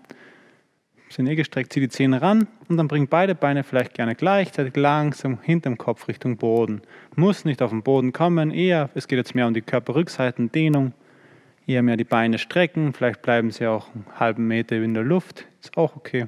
sind 1.10 1.28
eh 1.28 1.36
gestreckt, 1.36 1.72
zieh 1.72 1.80
die 1.80 1.90
Zähne 1.90 2.22
ran 2.22 2.48
und 2.68 2.78
dann 2.78 2.88
bring 2.88 3.08
beide 3.08 3.36
Beine 3.36 3.64
vielleicht 3.64 3.94
gerne 3.94 4.16
gleichzeitig 4.16 4.76
langsam 4.76 5.40
hinterm 5.42 5.78
Kopf 5.78 6.08
Richtung 6.08 6.38
Boden. 6.38 6.82
Muss 7.16 7.46
nicht 7.46 7.62
auf 7.62 7.70
den 7.70 7.84
Boden 7.84 8.14
kommen, 8.14 8.52
eher, 8.52 8.90
es 8.96 9.08
geht 9.08 9.18
jetzt 9.18 9.36
mehr 9.36 9.48
um 9.48 9.54
die 9.54 9.62
Körperrückseitendehnung. 9.62 10.94
Eher 11.66 11.82
mehr 11.82 11.96
die 11.96 12.04
Beine 12.04 12.38
strecken, 12.38 12.94
vielleicht 12.94 13.22
bleiben 13.22 13.52
sie 13.52 13.68
auch 13.68 13.94
einen 13.94 14.06
halben 14.20 14.48
Meter 14.48 14.76
in 14.76 14.94
der 14.94 15.04
Luft, 15.04 15.48
ist 15.62 15.78
auch 15.78 15.96
okay. 15.96 16.28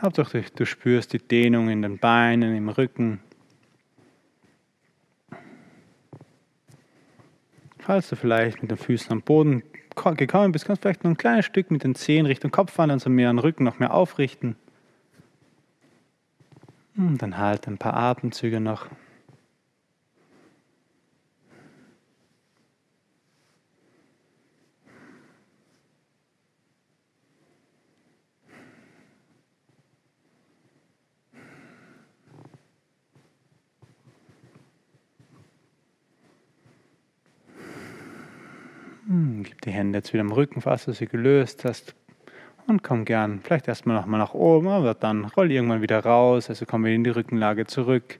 Hauptsache 0.00 0.42
du 0.54 0.64
spürst 0.64 1.12
die 1.12 1.18
Dehnung 1.18 1.68
in 1.68 1.82
den 1.82 1.98
Beinen, 1.98 2.56
im 2.56 2.70
Rücken. 2.70 3.20
Falls 7.78 8.08
du 8.08 8.16
vielleicht 8.16 8.62
mit 8.62 8.70
den 8.70 8.78
Füßen 8.78 9.12
am 9.12 9.20
Boden 9.20 9.62
gekommen 10.16 10.52
bist, 10.52 10.64
kannst 10.64 10.82
du 10.82 10.88
vielleicht 10.88 11.04
noch 11.04 11.10
ein 11.10 11.16
kleines 11.16 11.44
Stück 11.44 11.70
mit 11.70 11.84
den 11.84 11.94
Zehen 11.94 12.24
Richtung 12.24 12.50
Kopf 12.50 12.72
fahren, 12.72 12.90
also 12.90 13.10
mehr 13.10 13.30
den 13.30 13.38
Rücken 13.38 13.64
noch 13.64 13.78
mehr 13.78 13.92
aufrichten. 13.92 14.56
Und 16.96 17.20
dann 17.20 17.36
halt 17.36 17.66
ein 17.66 17.78
paar 17.78 17.94
Atemzüge 17.94 18.60
noch. 18.60 18.86
Gib 39.10 39.60
die 39.62 39.72
Hände 39.72 39.98
jetzt 39.98 40.12
wieder 40.12 40.20
am 40.20 40.30
Rücken, 40.30 40.60
falls 40.60 40.84
du 40.84 40.92
sie 40.92 41.06
gelöst 41.06 41.64
hast. 41.64 41.96
Und 42.68 42.84
komm 42.84 43.04
gern, 43.04 43.40
vielleicht 43.42 43.66
erstmal 43.66 43.96
nochmal 43.96 44.20
nach 44.20 44.34
oben, 44.34 44.68
aber 44.68 44.94
dann 44.94 45.24
roll 45.24 45.50
irgendwann 45.50 45.82
wieder 45.82 45.98
raus. 46.04 46.48
Also 46.48 46.64
komm 46.64 46.84
wieder 46.84 46.94
in 46.94 47.02
die 47.02 47.10
Rückenlage 47.10 47.66
zurück. 47.66 48.18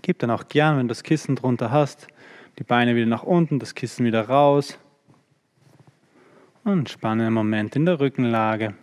Gib 0.00 0.18
dann 0.20 0.30
auch 0.30 0.48
gern, 0.48 0.78
wenn 0.78 0.88
du 0.88 0.92
das 0.92 1.02
Kissen 1.02 1.36
drunter 1.36 1.70
hast, 1.70 2.08
die 2.58 2.64
Beine 2.64 2.96
wieder 2.96 3.06
nach 3.06 3.24
unten, 3.24 3.58
das 3.58 3.74
Kissen 3.74 4.06
wieder 4.06 4.26
raus. 4.26 4.78
Und 6.64 6.88
spanne 6.88 7.26
einen 7.26 7.34
Moment 7.34 7.76
in 7.76 7.84
der 7.84 8.00
Rückenlage. 8.00 8.74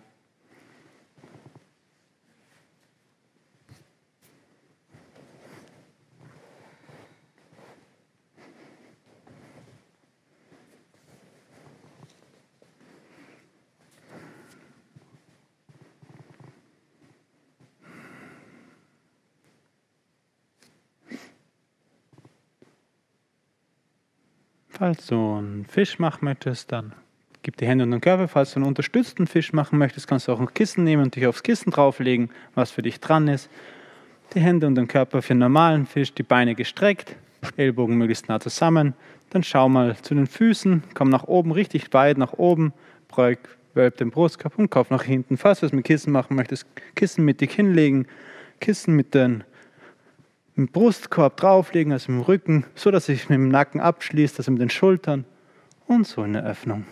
Falls 24.75 25.05
du 25.05 25.35
einen 25.35 25.65
Fisch 25.65 25.99
machen 25.99 26.25
möchtest, 26.25 26.71
dann 26.71 26.93
gib 27.43 27.57
die 27.57 27.67
Hände 27.67 27.83
und 27.83 27.91
den 27.91 28.01
Körper. 28.01 28.27
Falls 28.27 28.53
du 28.53 28.55
einen 28.57 28.65
unterstützten 28.65 29.27
Fisch 29.27 29.53
machen 29.53 29.77
möchtest, 29.77 30.07
kannst 30.07 30.27
du 30.27 30.31
auch 30.31 30.39
ein 30.39 30.51
Kissen 30.51 30.83
nehmen 30.83 31.03
und 31.03 31.15
dich 31.15 31.27
aufs 31.27 31.43
Kissen 31.43 31.71
drauflegen, 31.71 32.31
was 32.55 32.71
für 32.71 32.81
dich 32.81 32.99
dran 32.99 33.27
ist. 33.27 33.51
Die 34.33 34.39
Hände 34.39 34.65
und 34.65 34.73
den 34.73 34.87
Körper 34.87 35.21
für 35.21 35.33
einen 35.33 35.41
normalen 35.41 35.85
Fisch, 35.85 36.11
die 36.15 36.23
Beine 36.23 36.55
gestreckt, 36.55 37.15
Ellbogen 37.55 37.99
möglichst 37.99 38.29
nah 38.29 38.39
zusammen. 38.39 38.95
Dann 39.29 39.43
schau 39.43 39.69
mal 39.69 39.95
zu 39.97 40.15
den 40.15 40.25
Füßen, 40.25 40.81
komm 40.95 41.09
nach 41.09 41.25
oben, 41.25 41.51
richtig 41.51 41.93
weit 41.93 42.17
nach 42.17 42.33
oben, 42.33 42.73
beug, 43.15 43.37
wölb 43.75 43.97
den 43.97 44.09
Brustkorb 44.09 44.57
und 44.57 44.71
Kopf 44.71 44.89
nach 44.89 45.03
hinten. 45.03 45.37
Falls 45.37 45.59
du 45.59 45.67
es 45.67 45.71
mit 45.71 45.85
Kissen 45.85 46.11
machen 46.11 46.35
möchtest, 46.35 46.65
Kissen 46.95 47.25
mittig 47.25 47.51
hinlegen, 47.51 48.07
Kissen 48.59 48.95
mit 48.95 49.13
den 49.13 49.43
im 50.55 50.67
Brustkorb 50.67 51.37
drauflegen, 51.37 51.91
also 51.91 52.11
im 52.11 52.21
Rücken, 52.21 52.65
so 52.75 52.91
dass 52.91 53.07
sich 53.07 53.29
mit 53.29 53.37
dem 53.37 53.49
Nacken 53.49 53.81
abschließt, 53.81 54.37
also 54.37 54.51
mit 54.51 54.61
den 54.61 54.69
Schultern 54.69 55.25
und 55.87 56.05
so 56.05 56.21
eine 56.21 56.45
Öffnung. 56.45 56.85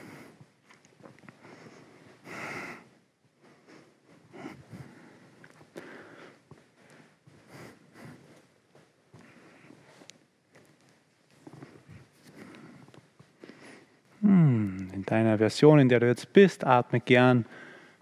Hm, 14.22 14.90
in 14.94 15.06
deiner 15.06 15.38
Version, 15.38 15.80
in 15.80 15.90
der 15.90 16.00
du 16.00 16.08
jetzt 16.08 16.34
bist, 16.34 16.66
atme 16.66 17.00
gern 17.00 17.46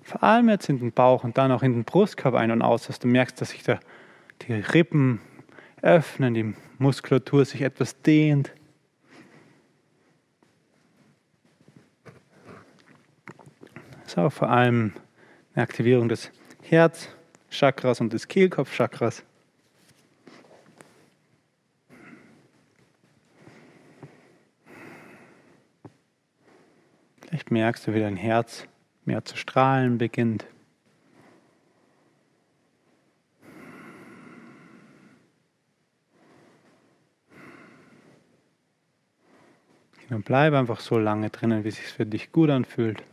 vor 0.02 0.24
allem 0.24 0.50
jetzt 0.50 0.70
in 0.70 0.80
den 0.80 0.92
Bauch 0.92 1.24
und 1.24 1.38
dann 1.38 1.52
auch 1.52 1.62
in 1.62 1.74
den 1.74 1.84
Brustkorb 1.84 2.34
ein 2.34 2.52
und 2.52 2.62
aus, 2.62 2.88
dass 2.88 3.00
du 3.00 3.08
merkst, 3.08 3.40
dass 3.40 3.52
sich 3.52 3.64
da 3.64 3.80
die 4.42 4.54
Rippen 4.54 5.20
öffnen, 5.82 6.34
die 6.34 6.54
Muskulatur 6.78 7.46
sich 7.46 7.62
etwas 7.62 8.02
dehnt. 8.02 8.54
Das 14.04 14.14
ist 14.14 14.18
auch 14.18 14.32
vor 14.32 14.50
allem 14.50 14.94
eine 15.54 15.64
Aktivierung 15.64 16.10
des 16.10 16.32
Herzchakras 16.64 18.02
und 18.02 18.14
des 18.14 18.28
Kehlkopfchakras. 18.28 19.24
Vielleicht 27.22 27.52
merkst 27.52 27.86
du, 27.86 27.94
wie 27.94 28.00
dein 28.00 28.16
Herz 28.16 28.66
mehr 29.06 29.24
zu 29.24 29.38
strahlen 29.38 30.00
beginnt. 30.00 30.48
Und 40.10 40.26
bleib 40.26 40.54
einfach 40.54 40.80
so 40.80 40.98
lange 40.98 41.30
drinnen, 41.30 41.64
wie 41.64 41.70
es 41.70 41.76
sich 41.76 41.86
für 41.86 42.06
dich 42.06 42.32
gut 42.32 42.50
anfühlt. 42.50 43.04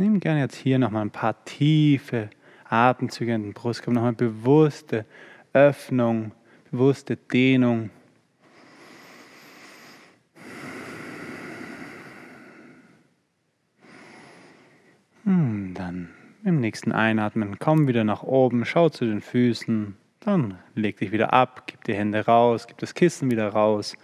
Nimm 0.00 0.20
gerne 0.20 0.40
jetzt 0.40 0.54
hier 0.54 0.78
nochmal 0.78 1.02
ein 1.02 1.10
paar 1.10 1.44
tiefe 1.44 2.30
Atemzüge 2.68 3.34
in 3.34 3.42
den 3.42 3.52
Brustkorb, 3.52 3.94
nochmal 3.94 4.12
bewusste 4.12 5.04
Öffnung, 5.52 6.30
bewusste 6.70 7.16
Dehnung. 7.16 7.90
Hm, 15.24 15.74
dann 15.74 16.10
im 16.44 16.57
nächsten 16.68 16.92
Einatmen 16.92 17.58
komm 17.58 17.88
wieder 17.88 18.04
nach 18.04 18.22
oben, 18.22 18.66
schau 18.66 18.90
zu 18.90 19.06
den 19.06 19.22
Füßen, 19.22 19.96
dann 20.20 20.58
leg 20.74 20.98
dich 20.98 21.12
wieder 21.12 21.32
ab, 21.32 21.62
gib 21.66 21.82
die 21.84 21.94
Hände 21.94 22.26
raus, 22.26 22.66
gib 22.66 22.76
das 22.76 22.92
Kissen 22.92 23.30
wieder 23.30 23.48
raus 23.48 23.96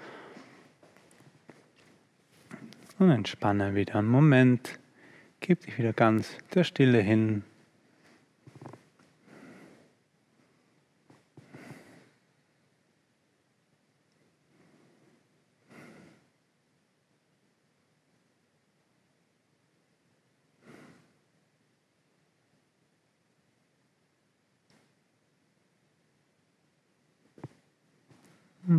und 2.99 3.11
entspanne 3.11 3.75
wieder 3.75 3.97
einen 3.97 4.09
Moment, 4.09 4.79
gib 5.41 5.61
dich 5.61 5.77
wieder 5.77 5.93
ganz 5.93 6.39
der 6.55 6.65
Stille 6.65 7.01
hin. 7.01 7.45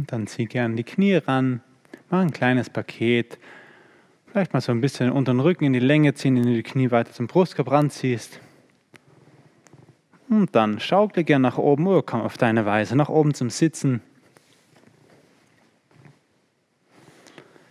Dann 0.07 0.27
zieh 0.27 0.45
gern 0.45 0.75
die 0.75 0.83
Knie 0.83 1.15
ran, 1.15 1.61
mach 2.09 2.21
ein 2.21 2.31
kleines 2.31 2.69
Paket. 2.69 3.39
Vielleicht 4.27 4.53
mal 4.53 4.61
so 4.61 4.71
ein 4.71 4.81
bisschen 4.81 5.11
unter 5.11 5.33
den 5.33 5.39
Rücken 5.39 5.65
in 5.65 5.73
die 5.73 5.79
Länge 5.79 6.13
ziehen, 6.13 6.35
indem 6.35 6.51
du 6.51 6.57
die 6.57 6.63
Knie 6.63 6.91
weiter 6.91 7.11
zum 7.11 7.27
Brustkorb 7.27 7.71
ranziehst. 7.71 8.39
Und 10.29 10.55
dann 10.55 10.79
schaukle 10.79 11.23
gern 11.23 11.41
nach 11.41 11.57
oben 11.57 11.87
oder 11.87 12.01
komm 12.01 12.21
auf 12.21 12.37
deine 12.37 12.65
Weise 12.65 12.95
nach 12.95 13.09
oben 13.09 13.33
zum 13.33 13.49
Sitzen. 13.49 14.01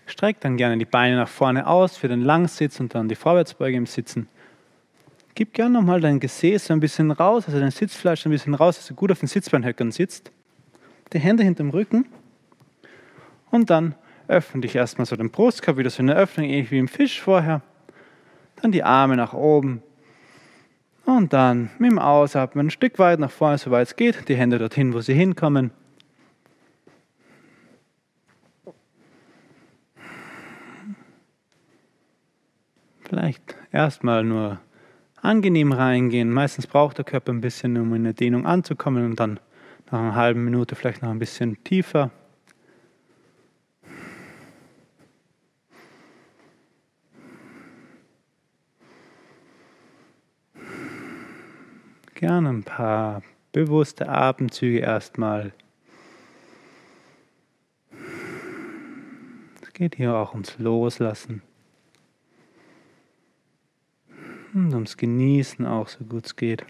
Streck 0.06 0.40
dann 0.40 0.56
gerne 0.56 0.78
die 0.78 0.84
Beine 0.84 1.16
nach 1.16 1.28
vorne 1.28 1.66
aus 1.66 1.96
für 1.96 2.08
den 2.08 2.22
Langsitz 2.22 2.78
und 2.78 2.94
dann 2.94 3.08
die 3.08 3.16
Vorwärtsbeuge 3.16 3.76
im 3.76 3.86
Sitzen. 3.86 4.28
Gib 5.34 5.52
gerne 5.52 5.74
nochmal 5.74 6.00
dein 6.00 6.20
Gesäß 6.20 6.70
ein 6.70 6.78
bisschen 6.78 7.10
raus, 7.10 7.44
also 7.46 7.58
dein 7.58 7.72
Sitzfleisch 7.72 8.24
ein 8.24 8.30
bisschen 8.30 8.54
raus, 8.54 8.76
dass 8.76 8.86
du 8.86 8.94
gut 8.94 9.10
auf 9.10 9.18
den 9.18 9.28
Sitzbeinhöckern 9.28 9.90
sitzt. 9.90 10.30
Die 11.12 11.18
Hände 11.18 11.42
hinterm 11.42 11.70
Rücken 11.70 12.06
und 13.54 13.70
dann 13.70 13.94
öffne 14.26 14.62
dich 14.62 14.74
erstmal 14.74 15.06
so 15.06 15.14
den 15.14 15.30
Brustkorb, 15.30 15.76
wieder 15.76 15.88
so 15.88 16.02
eine 16.02 16.16
Öffnung, 16.16 16.46
ähnlich 16.46 16.72
wie 16.72 16.78
im 16.78 16.88
Fisch 16.88 17.20
vorher. 17.20 17.62
Dann 18.60 18.72
die 18.72 18.82
Arme 18.82 19.16
nach 19.16 19.32
oben. 19.32 19.80
Und 21.04 21.32
dann 21.32 21.70
mit 21.78 21.92
dem 21.92 22.00
Ausatmen 22.00 22.66
ein 22.66 22.70
Stück 22.70 22.98
weit 22.98 23.20
nach 23.20 23.30
vorne, 23.30 23.58
soweit 23.58 23.86
es 23.86 23.94
geht. 23.94 24.28
Die 24.28 24.34
Hände 24.34 24.58
dorthin, 24.58 24.92
wo 24.92 25.00
sie 25.00 25.14
hinkommen. 25.14 25.70
Vielleicht 33.02 33.54
erstmal 33.70 34.24
nur 34.24 34.58
angenehm 35.22 35.70
reingehen. 35.70 36.32
Meistens 36.32 36.66
braucht 36.66 36.98
der 36.98 37.04
Körper 37.04 37.32
ein 37.32 37.40
bisschen, 37.40 37.76
um 37.76 37.94
in 37.94 38.02
eine 38.02 38.14
Dehnung 38.14 38.46
anzukommen 38.46 39.04
und 39.04 39.20
dann 39.20 39.38
nach 39.92 40.00
einer 40.00 40.14
halben 40.16 40.44
Minute 40.44 40.74
vielleicht 40.74 41.02
noch 41.02 41.10
ein 41.10 41.20
bisschen 41.20 41.62
tiefer. 41.62 42.10
Gerne 52.24 52.48
ein 52.48 52.62
paar 52.62 53.22
bewusste 53.52 54.08
Atemzüge 54.08 54.78
erstmal. 54.78 55.52
Es 59.60 59.70
geht 59.74 59.96
hier 59.96 60.14
auch 60.14 60.32
ums 60.32 60.58
Loslassen 60.58 61.42
und 64.54 64.72
ums 64.72 64.96
Genießen 64.96 65.66
auch 65.66 65.88
so 65.88 66.02
gut 66.06 66.24
es 66.24 66.34
geht. 66.34 66.64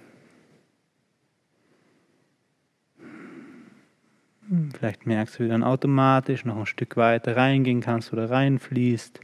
Vielleicht 4.76 5.06
merkst 5.06 5.36
du, 5.36 5.38
wie 5.38 5.44
du 5.44 5.50
dann 5.50 5.62
automatisch 5.62 6.44
noch 6.44 6.56
ein 6.56 6.66
Stück 6.66 6.96
weiter 6.96 7.36
reingehen 7.36 7.80
kannst 7.80 8.12
oder 8.12 8.28
reinfließt. 8.28 9.20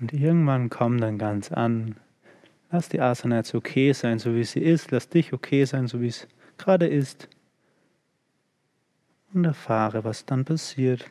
Und 0.00 0.14
irgendwann 0.14 0.70
komm 0.70 0.98
dann 0.98 1.18
ganz 1.18 1.52
an. 1.52 1.96
Lass 2.70 2.88
die 2.88 3.00
Asana 3.00 3.36
jetzt 3.36 3.54
okay 3.54 3.92
sein, 3.92 4.18
so 4.18 4.34
wie 4.34 4.44
sie 4.44 4.60
ist. 4.60 4.90
Lass 4.90 5.08
dich 5.08 5.32
okay 5.32 5.64
sein, 5.64 5.88
so 5.88 6.00
wie 6.00 6.08
es 6.08 6.26
gerade 6.56 6.86
ist. 6.86 7.28
Und 9.34 9.44
erfahre, 9.44 10.02
was 10.04 10.24
dann 10.24 10.44
passiert. 10.44 11.10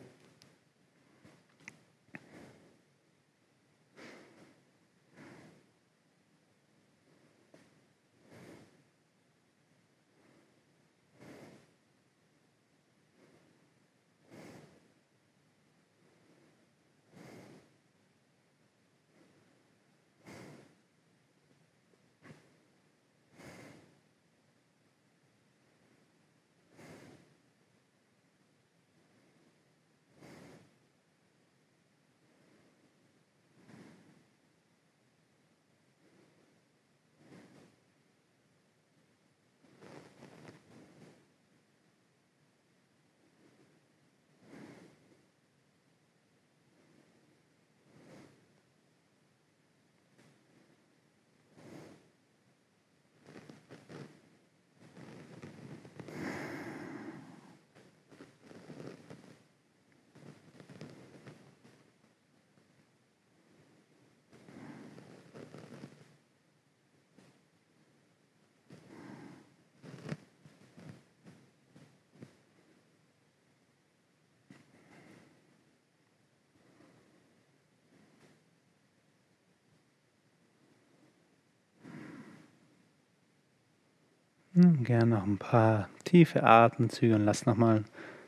Gerne 84.83 85.15
noch 85.15 85.25
ein 85.25 85.37
paar 85.37 85.89
tiefe 86.03 86.43
Atemzüge 86.43 87.15
und 87.15 87.25
lass 87.25 87.45
nochmal 87.45 87.77
ein 87.77 87.85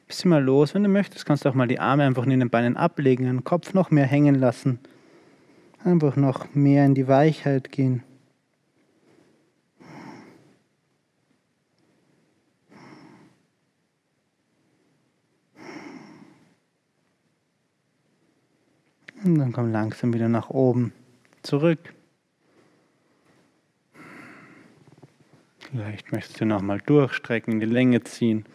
bisschen 0.08 0.30
mal 0.30 0.44
los. 0.44 0.74
Wenn 0.74 0.84
du 0.84 0.90
möchtest, 0.90 1.26
kannst 1.26 1.46
du 1.46 1.50
auch 1.50 1.54
mal 1.54 1.68
die 1.68 1.80
Arme 1.80 2.04
einfach 2.04 2.26
in 2.26 2.40
den 2.40 2.50
Beinen 2.50 2.78
ablegen, 2.78 3.26
den 3.26 3.44
Kopf 3.44 3.74
noch 3.74 3.92
mehr 3.92 4.06
hängen 4.06 4.36
lassen. 4.36 4.80
Einfach 5.84 6.16
noch 6.16 6.54
mehr 6.54 6.86
in 6.86 6.96
die 6.96 7.08
Weichheit 7.08 7.72
gehen. 7.72 8.04
Und 19.24 19.38
dann 19.38 19.52
komm 19.52 19.72
langsam 19.72 20.14
wieder 20.14 20.30
nach 20.30 20.50
oben 20.50 20.94
zurück. 21.44 21.94
Vielleicht 25.72 26.11
möchtest 26.11 26.41
du 26.41 26.45
nochmal 26.45 26.80
durchstrecken, 26.86 27.61
die 27.61 27.65
Länge 27.65 28.03
ziehen. 28.03 28.45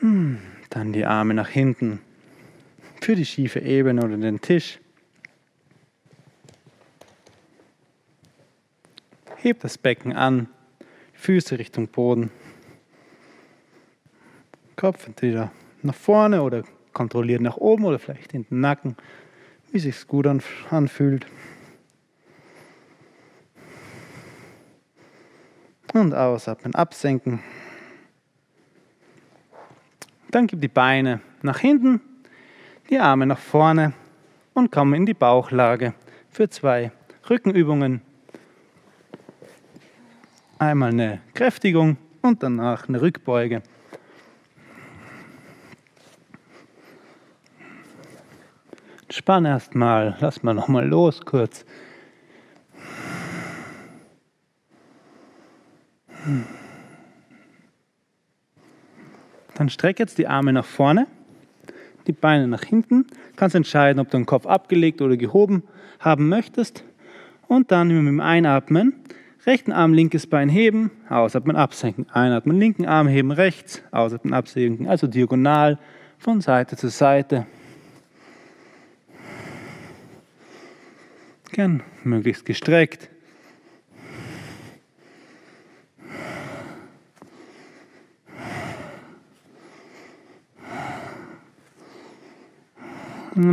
Hm, 0.00 0.38
dann 0.68 0.92
die 0.92 1.06
Arme 1.06 1.32
nach 1.32 1.48
hinten 1.48 2.00
für 3.00 3.16
die 3.16 3.24
schiefe 3.24 3.60
Ebene 3.60 4.04
oder 4.04 4.16
den 4.18 4.40
Tisch. 4.42 4.78
Heb 9.36 9.60
das 9.60 9.78
Becken 9.78 10.12
an, 10.12 10.48
Füße 11.14 11.58
Richtung 11.58 11.88
Boden. 11.88 12.30
Kopf 14.76 15.06
entweder 15.06 15.50
nach 15.82 15.94
vorne 15.94 16.42
oder 16.42 16.62
kontrolliert 16.92 17.40
nach 17.40 17.56
oben 17.56 17.84
oder 17.84 17.98
vielleicht 17.98 18.34
in 18.34 18.44
den 18.44 18.60
Nacken, 18.60 18.96
wie 19.70 19.78
sich 19.78 20.06
gut 20.06 20.26
anfühlt. 20.70 21.26
Und 25.92 26.14
ausatmen, 26.14 26.74
absenken. 26.74 27.40
Dann 30.30 30.46
gib 30.46 30.60
die 30.60 30.68
Beine 30.68 31.20
nach 31.42 31.58
hinten, 31.58 32.00
die 32.88 32.98
Arme 32.98 33.26
nach 33.26 33.38
vorne 33.38 33.92
und 34.54 34.72
komm 34.72 34.94
in 34.94 35.04
die 35.04 35.14
Bauchlage 35.14 35.92
für 36.30 36.48
zwei 36.48 36.92
Rückenübungen. 37.28 38.00
Einmal 40.58 40.90
eine 40.90 41.20
Kräftigung 41.34 41.98
und 42.22 42.42
danach 42.42 42.88
eine 42.88 43.02
Rückbeuge. 43.02 43.62
Spann 49.10 49.44
erstmal, 49.44 50.16
lass 50.20 50.42
mal 50.42 50.54
nochmal 50.54 50.88
los 50.88 51.20
kurz. 51.20 51.66
Dann 59.54 59.68
streck 59.68 59.98
jetzt 59.98 60.18
die 60.18 60.26
Arme 60.26 60.52
nach 60.52 60.64
vorne, 60.64 61.06
die 62.06 62.12
Beine 62.12 62.48
nach 62.48 62.62
hinten. 62.62 63.06
Kannst 63.36 63.54
entscheiden, 63.54 64.00
ob 64.00 64.10
du 64.10 64.16
den 64.16 64.26
Kopf 64.26 64.46
abgelegt 64.46 65.02
oder 65.02 65.16
gehoben 65.16 65.62
haben 65.98 66.28
möchtest. 66.28 66.84
Und 67.48 67.70
dann 67.70 67.88
mit 67.88 67.96
dem 67.98 68.20
Einatmen 68.20 68.94
Rechten 69.44 69.72
Arm, 69.72 69.92
linkes 69.92 70.28
Bein 70.28 70.48
heben, 70.48 70.92
ausatmen, 71.08 71.56
absenken. 71.56 72.08
Einatmen, 72.10 72.60
linken 72.60 72.86
Arm 72.86 73.08
heben 73.08 73.32
rechts, 73.32 73.82
ausatmen, 73.90 74.34
absenken. 74.34 74.86
Also 74.86 75.08
diagonal 75.08 75.80
von 76.18 76.40
Seite 76.40 76.76
zu 76.76 76.88
Seite. 76.88 77.44
Gern 81.50 81.82
möglichst 82.04 82.44
gestreckt. 82.44 83.11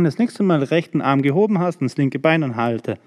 Und 0.00 0.04
das 0.04 0.16
nächste 0.16 0.42
Mal 0.42 0.62
rechten 0.62 1.02
Arm 1.02 1.20
gehoben 1.20 1.58
hast 1.58 1.82
und 1.82 1.90
das 1.90 1.98
linke 1.98 2.18
Bein 2.18 2.42
und 2.42 2.56
halte. 2.56 2.98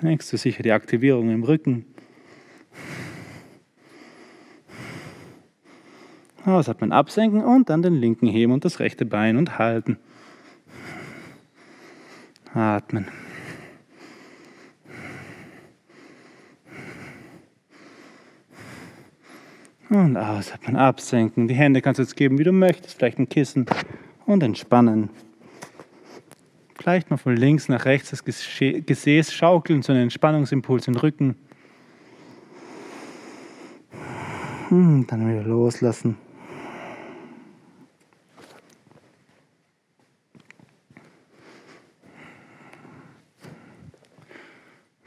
Merkst 0.00 0.32
du 0.32 0.36
sicher 0.36 0.62
die 0.62 0.70
Aktivierung 0.70 1.28
im 1.28 1.42
Rücken. 1.42 1.86
Ausatmen, 6.44 6.92
absenken 6.92 7.42
und 7.42 7.68
dann 7.68 7.82
den 7.82 7.94
linken 7.94 8.28
heben 8.28 8.52
und 8.52 8.64
das 8.64 8.78
rechte 8.78 9.04
Bein 9.04 9.36
und 9.36 9.58
halten. 9.58 9.98
Atmen. 12.54 13.08
Und 19.90 20.16
ausatmen, 20.16 20.76
absenken. 20.76 21.48
Die 21.48 21.54
Hände 21.54 21.82
kannst 21.82 21.98
du 21.98 22.04
jetzt 22.04 22.14
geben, 22.14 22.38
wie 22.38 22.44
du 22.44 22.52
möchtest. 22.52 22.96
Vielleicht 22.96 23.18
ein 23.18 23.28
Kissen 23.28 23.66
und 24.24 24.40
entspannen. 24.40 25.10
Vielleicht 26.78 27.10
mal 27.10 27.16
von 27.16 27.36
links 27.36 27.68
nach 27.68 27.84
rechts 27.84 28.10
das 28.10 28.24
Gesäß 28.24 29.32
schaukeln, 29.32 29.82
so 29.82 29.92
einen 29.92 30.02
Entspannungsimpuls 30.02 30.86
im 30.86 30.94
Rücken. 30.94 31.34
Und 34.70 35.08
dann 35.08 35.28
wieder 35.28 35.42
loslassen. 35.42 36.16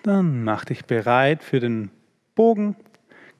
Dann 0.03 0.43
mach 0.43 0.65
dich 0.65 0.83
bereit 0.83 1.41
für 1.41 1.61
den 1.61 1.89
Bogen, 2.35 2.75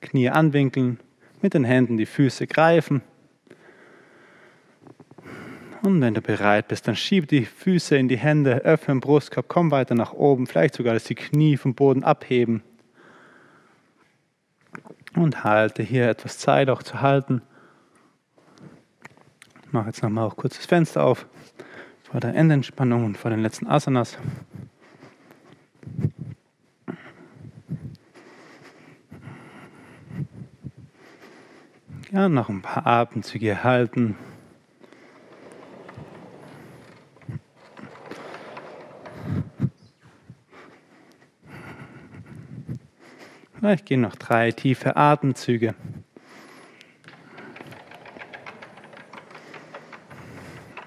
Knie 0.00 0.30
anwinkeln, 0.30 0.98
mit 1.44 1.52
den 1.52 1.64
Händen 1.64 1.98
die 1.98 2.06
Füße 2.06 2.46
greifen. 2.46 3.02
Und 5.82 6.00
wenn 6.00 6.14
du 6.14 6.22
bereit 6.22 6.68
bist, 6.68 6.88
dann 6.88 6.96
schieb 6.96 7.28
die 7.28 7.44
Füße 7.44 7.98
in 7.98 8.08
die 8.08 8.16
Hände, 8.16 8.64
öffne 8.64 8.94
den 8.94 9.00
Brustkorb, 9.00 9.44
komm 9.46 9.70
weiter 9.70 9.94
nach 9.94 10.14
oben, 10.14 10.46
vielleicht 10.46 10.74
sogar, 10.74 10.94
dass 10.94 11.04
die 11.04 11.14
Knie 11.14 11.58
vom 11.58 11.74
Boden 11.74 12.02
abheben. 12.02 12.62
Und 15.14 15.44
halte 15.44 15.82
hier 15.82 16.08
etwas 16.08 16.38
Zeit 16.38 16.70
auch 16.70 16.82
zu 16.82 17.02
halten. 17.02 17.42
Ich 19.66 19.72
mache 19.72 19.88
jetzt 19.88 20.02
nochmal 20.02 20.26
auch 20.26 20.36
kurz 20.36 20.56
das 20.56 20.64
Fenster 20.64 21.04
auf 21.04 21.26
vor 22.10 22.20
der 22.20 22.34
Endentspannung 22.34 23.04
und 23.04 23.18
vor 23.18 23.30
den 23.30 23.40
letzten 23.40 23.66
Asanas. 23.66 24.16
Ja, 32.14 32.28
noch 32.28 32.48
ein 32.48 32.62
paar 32.62 32.86
Atemzüge 32.86 33.64
halten. 33.64 34.16
Vielleicht 43.58 43.86
gehen 43.86 44.02
noch 44.02 44.14
drei 44.14 44.52
tiefe 44.52 44.94
Atemzüge. 44.94 45.74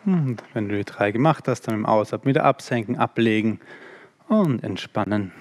Und 0.06 0.38
wenn 0.54 0.70
du 0.70 0.78
die 0.78 0.86
drei 0.86 1.12
gemacht 1.12 1.50
hast, 1.50 1.68
dann 1.68 1.76
im 1.76 1.86
Ausatmen 1.86 2.30
wieder 2.30 2.46
absenken, 2.46 2.96
ablegen 2.96 3.60
und 4.30 4.64
entspannen. 4.64 5.34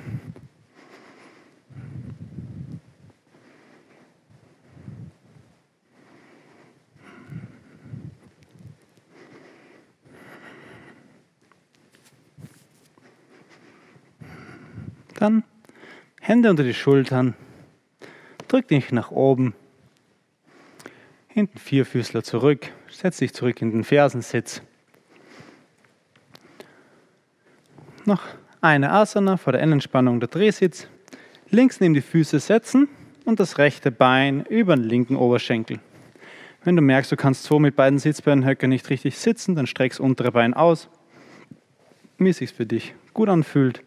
Dann 15.27 15.43
Hände 16.21 16.51
unter 16.51 16.63
die 16.63 16.73
Schultern, 16.73 17.35
drück 18.47 18.69
dich 18.69 18.93
nach 18.93 19.11
oben, 19.11 19.55
hinten 21.27 21.59
Vierfüßler 21.59 22.23
zurück, 22.23 22.71
setz 22.89 23.17
dich 23.17 23.35
zurück 23.35 23.61
in 23.61 23.73
den 23.73 23.83
Fersensitz. 23.83 24.63
Noch 28.05 28.23
eine 28.61 28.93
Asana 28.93 29.37
vor 29.37 29.53
der 29.53 29.63
Endentspannung 29.63 30.21
der 30.21 30.29
Drehsitz. 30.29 30.87
Links 31.51 31.81
neben 31.81 31.95
die 31.95 32.03
Füße 32.03 32.39
setzen 32.39 32.87
und 33.25 33.41
das 33.41 33.59
rechte 33.59 33.91
Bein 33.91 34.45
über 34.45 34.77
den 34.77 34.85
linken 34.85 35.17
Oberschenkel. 35.17 35.81
Wenn 36.63 36.77
du 36.77 36.83
merkst, 36.83 37.11
du 37.11 37.17
kannst 37.17 37.43
so 37.43 37.59
mit 37.59 37.75
beiden 37.75 37.99
Sitzbeinhöckern 37.99 38.71
nicht 38.71 38.89
richtig 38.91 39.19
sitzen, 39.19 39.57
dann 39.57 39.67
streck 39.67 39.91
das 39.91 39.99
untere 39.99 40.31
Bein 40.31 40.55
aus, 40.55 40.89
wie 42.17 42.29
es 42.29 42.37
sich 42.37 42.53
für 42.53 42.65
dich 42.65 42.95
gut 43.13 43.29
anfühlt. 43.29 43.83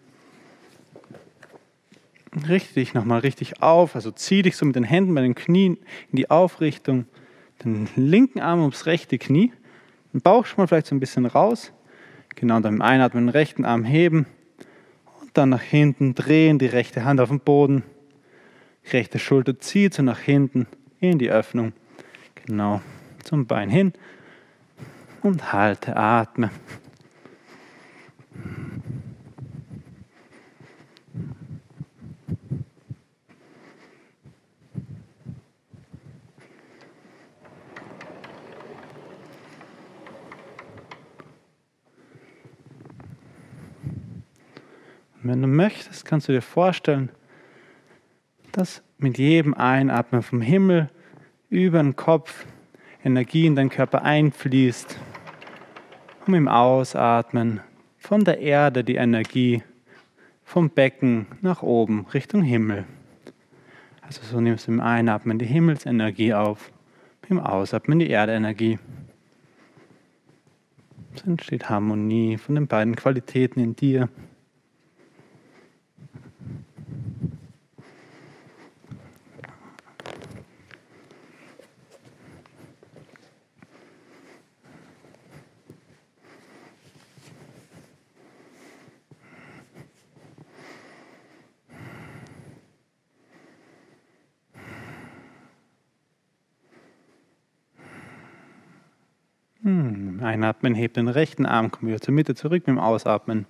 Richte 2.48 2.76
dich 2.76 2.94
nochmal 2.94 3.20
richtig 3.20 3.62
auf, 3.62 3.96
also 3.96 4.12
zieh 4.12 4.44
dich 4.44 4.56
so 4.56 4.66
mit 4.66 4.76
den 4.76 4.84
Händen 4.84 5.16
bei 5.16 5.22
den 5.22 5.36
Knien 5.36 5.78
in 6.12 6.18
die 6.18 6.30
Aufrichtung, 6.30 7.06
den 7.64 7.90
linken 7.96 8.40
Arm 8.40 8.62
ums 8.62 8.86
rechte 8.86 9.18
Knie, 9.18 9.52
den 10.14 10.22
Bauch 10.22 10.46
schon 10.46 10.62
mal 10.62 10.68
vielleicht 10.68 10.88
so 10.88 10.96
ein 10.96 11.00
bisschen 11.00 11.26
raus, 11.26 11.74
genau 12.36 12.60
dann 12.60 12.76
im 12.76 12.82
Einatmen 12.82 13.26
den 13.26 13.30
rechten 13.30 13.66
Arm 13.66 13.84
heben. 13.84 14.28
Und 15.22 15.32
dann 15.34 15.50
nach 15.50 15.62
hinten 15.62 16.16
drehen, 16.16 16.60
die 16.60 16.68
rechte 16.68 17.04
Hand 17.04 17.20
auf 17.20 17.30
den 17.30 17.40
Boden, 17.40 17.84
rechte 18.92 19.20
Schulter 19.20 19.60
zieht 19.60 19.94
so 19.94 20.04
nach 20.04 20.20
hinten 20.20 20.68
in 21.00 21.18
die 21.18 21.32
Öffnung, 21.32 21.74
genau 22.46 22.82
zum 23.24 23.48
Bein 23.48 23.70
hin. 23.70 23.94
Und 25.22 25.52
halte, 25.52 25.98
atme. 25.98 26.52
Und 45.22 45.30
wenn 45.30 45.42
du 45.42 45.48
möchtest, 45.48 46.06
kannst 46.06 46.28
du 46.28 46.32
dir 46.32 46.42
vorstellen, 46.42 47.10
dass 48.52 48.82
mit 48.98 49.18
jedem 49.18 49.54
Einatmen 49.54 50.22
vom 50.22 50.42
Himmel 50.42 50.90
über 51.50 51.82
den 51.82 51.96
Kopf 51.96 52.46
Energie 53.04 53.46
in 53.46 53.56
deinen 53.56 53.70
Körper 53.70 54.04
einfließt, 54.04 54.98
und 56.30 56.36
im 56.36 56.48
Ausatmen 56.48 57.62
von 57.98 58.24
der 58.24 58.40
Erde 58.40 58.84
die 58.84 58.96
Energie 58.96 59.64
vom 60.44 60.70
Becken 60.70 61.26
nach 61.42 61.64
oben 61.64 62.06
Richtung 62.14 62.44
Himmel. 62.44 62.86
Also 64.02 64.22
so 64.24 64.40
nimmst 64.40 64.68
du 64.68 64.72
im 64.72 64.80
Einatmen 64.80 65.40
die 65.40 65.48
Himmelsenergie 65.48 66.36
auf, 66.36 66.72
im 67.30 67.40
Ausatmen 67.40 67.98
die 67.98 68.12
Erdenergie. 68.12 68.78
Es 71.16 71.24
entsteht 71.24 71.70
Harmonie 71.70 72.38
von 72.38 72.54
den 72.54 72.68
beiden 72.68 72.96
Qualitäten 72.96 73.60
in 73.60 73.76
dir. 73.76 74.08
Hm, 99.70 100.20
einatmen, 100.40 100.74
hebt 100.74 100.96
den 100.98 101.10
rechten 101.10 101.46
Arm, 101.46 101.70
komm 101.70 101.90
wieder 101.90 102.00
zur 102.00 102.14
Mitte 102.14 102.34
zurück 102.34 102.66
mit 102.66 102.68
dem 102.68 102.80
Ausatmen. 102.80 103.46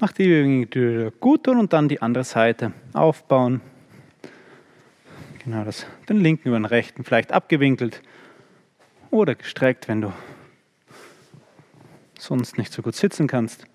Mach 0.00 0.12
die 0.12 0.24
Übung 0.24 1.10
gut 1.20 1.46
und 1.48 1.72
dann 1.72 1.88
die 1.88 2.00
andere 2.02 2.24
Seite 2.24 2.72
aufbauen. 2.94 3.60
Genau 5.44 5.64
das. 5.64 5.86
Den 6.08 6.20
linken 6.20 6.48
über 6.48 6.58
den 6.58 6.64
rechten, 6.64 7.04
vielleicht 7.04 7.32
abgewinkelt 7.32 8.00
oder 9.10 9.34
gestreckt, 9.34 9.86
wenn 9.86 10.00
du 10.00 10.12
sonst 12.18 12.56
nicht 12.56 12.72
so 12.72 12.80
gut 12.80 12.94
sitzen 12.94 13.26
kannst. 13.26 13.66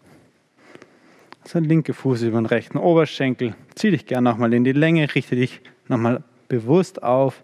sein 1.45 1.63
linke 1.63 1.93
Fuß 1.93 2.23
über 2.23 2.41
den 2.41 2.47
rechten 2.47 2.77
Oberschenkel. 2.77 3.55
Zieh 3.75 3.91
dich 3.91 4.07
gerne 4.07 4.29
nochmal 4.29 4.53
in 4.53 4.63
die 4.63 4.71
Länge, 4.71 5.13
richte 5.13 5.35
dich 5.35 5.61
nochmal 5.87 6.23
bewusst 6.47 7.01
auf. 7.03 7.41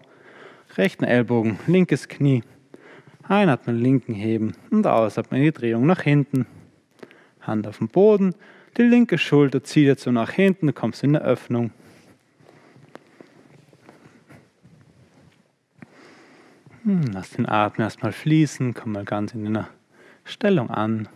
Rechten 0.76 1.04
Ellbogen, 1.04 1.58
linkes 1.66 2.08
Knie. 2.08 2.42
Einatmen, 3.28 3.78
linken 3.78 4.14
heben 4.14 4.54
und 4.70 4.86
ausatmen, 4.86 5.42
die 5.42 5.52
Drehung 5.52 5.86
nach 5.86 6.02
hinten. 6.02 6.46
Hand 7.40 7.66
auf 7.66 7.78
den 7.78 7.88
Boden, 7.88 8.34
die 8.76 8.82
linke 8.82 9.18
Schulter 9.18 9.62
zieht 9.64 9.86
jetzt 9.86 10.02
so 10.02 10.12
nach 10.12 10.30
hinten, 10.30 10.66
du 10.66 10.72
kommst 10.72 11.02
in 11.02 11.16
eine 11.16 11.24
Öffnung. 11.24 11.70
Hm, 16.84 17.10
lass 17.12 17.30
den 17.30 17.48
Atem 17.48 17.82
erstmal 17.82 18.12
fließen, 18.12 18.74
komm 18.74 18.92
mal 18.92 19.04
ganz 19.04 19.34
in 19.34 19.46
einer 19.46 19.68
Stellung 20.24 20.70
an. 20.70 21.08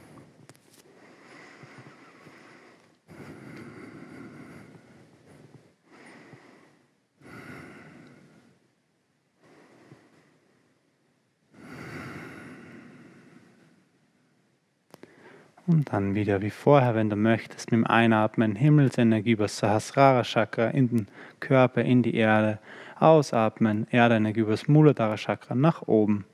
Und 15.70 15.92
dann 15.92 16.16
wieder 16.16 16.42
wie 16.42 16.50
vorher, 16.50 16.96
wenn 16.96 17.10
du 17.10 17.14
möchtest, 17.14 17.70
mit 17.70 17.78
dem 17.78 17.86
Einatmen 17.86 18.56
Himmelsenergie 18.56 19.30
über 19.32 19.46
Sahasrara 19.46 20.24
Chakra 20.24 20.66
in 20.70 20.88
den 20.88 21.08
Körper, 21.38 21.82
in 21.82 22.02
die 22.02 22.16
Erde. 22.16 22.58
Ausatmen, 22.98 23.86
Erdenergie 23.92 24.40
über 24.40 24.50
das 24.50 24.66
Muladhara 24.66 25.16
Chakra 25.16 25.54
nach 25.54 25.82
oben 25.86 26.24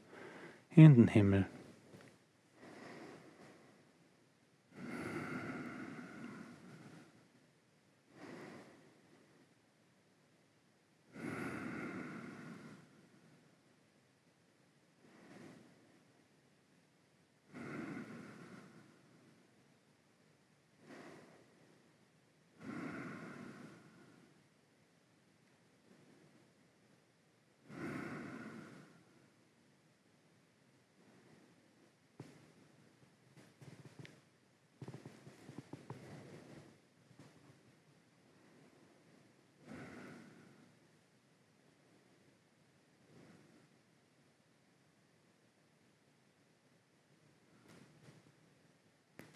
in 0.75 0.95
den 0.95 1.09
Himmel. 1.09 1.45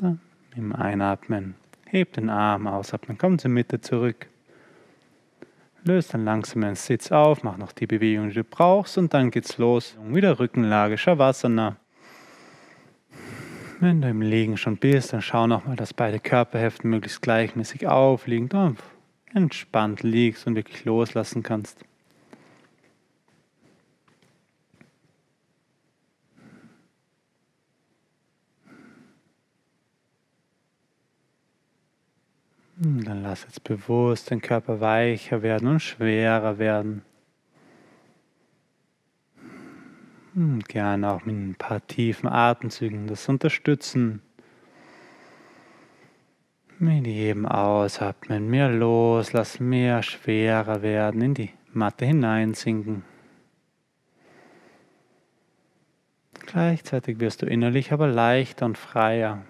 Dann 0.00 0.18
im 0.56 0.69
Einatmen, 0.80 1.54
heb 1.86 2.12
den 2.14 2.30
Arm, 2.30 2.66
ausatmen, 2.66 3.18
komm 3.18 3.38
zur 3.38 3.50
Mitte 3.50 3.80
zurück. 3.80 4.26
Löst 5.84 6.12
dann 6.12 6.24
langsam 6.24 6.60
den 6.62 6.74
Sitz 6.74 7.10
auf, 7.10 7.42
mach 7.42 7.56
noch 7.56 7.72
die 7.72 7.86
Bewegung, 7.86 8.28
die 8.28 8.34
du 8.34 8.44
brauchst 8.44 8.98
und 8.98 9.14
dann 9.14 9.30
geht's 9.30 9.56
los. 9.56 9.96
Wieder 10.04 10.38
Rückenlage, 10.38 10.98
Shavasana. 10.98 11.76
Wenn 13.80 14.02
du 14.02 14.08
im 14.10 14.20
Liegen 14.20 14.58
schon 14.58 14.76
bist, 14.76 15.14
dann 15.14 15.22
schau 15.22 15.46
nochmal, 15.46 15.76
dass 15.76 15.94
beide 15.94 16.20
Körperhälften 16.20 16.90
möglichst 16.90 17.22
gleichmäßig 17.22 17.86
aufliegen, 17.86 18.76
entspannt 19.32 20.02
liegst 20.02 20.46
und 20.46 20.54
wirklich 20.54 20.84
loslassen 20.84 21.42
kannst. 21.42 21.82
Hm, 32.82 33.04
dann 33.04 33.22
lass 33.40 33.54
jetzt 33.54 33.64
bewusst 33.64 34.30
den 34.30 34.40
Körper 34.40 34.80
weicher 34.80 35.42
werden 35.42 35.68
und 35.68 35.80
schwerer 35.80 36.58
werden. 36.58 37.02
Hm, 40.34 40.60
gerne 40.60 41.10
auch 41.10 41.24
mit 41.24 41.34
ein 41.34 41.54
paar 41.56 41.86
tiefen 41.86 42.28
Atemzügen 42.28 43.06
das 43.06 43.28
unterstützen. 43.28 44.22
Mit 46.78 47.06
jedem 47.06 47.46
Ausatmen 47.46 48.48
mehr 48.48 48.70
loslassen, 48.70 49.68
mehr 49.68 50.02
schwerer 50.02 50.82
werden, 50.82 51.20
in 51.20 51.34
die 51.34 51.50
Matte 51.72 52.06
hineinsinken. 52.06 53.04
Gleichzeitig 56.46 57.20
wirst 57.20 57.42
du 57.42 57.46
innerlich 57.46 57.92
aber 57.92 58.08
leichter 58.08 58.66
und 58.66 58.78
freier. 58.78 59.44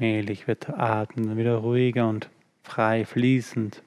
Allmählich 0.00 0.48
wird 0.48 0.66
der 0.66 0.80
Atem 0.80 1.36
wieder 1.36 1.56
ruhiger 1.56 2.08
und 2.08 2.30
frei 2.62 3.04
fließend. 3.04 3.82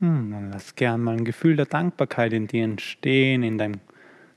Hm, 0.00 0.30
dann 0.30 0.50
lass 0.52 0.74
gern 0.74 1.00
mal 1.00 1.16
ein 1.16 1.24
Gefühl 1.24 1.56
der 1.56 1.64
Dankbarkeit 1.64 2.34
in 2.34 2.46
dir 2.46 2.64
entstehen, 2.64 3.42
in 3.42 3.56
deinem 3.56 3.80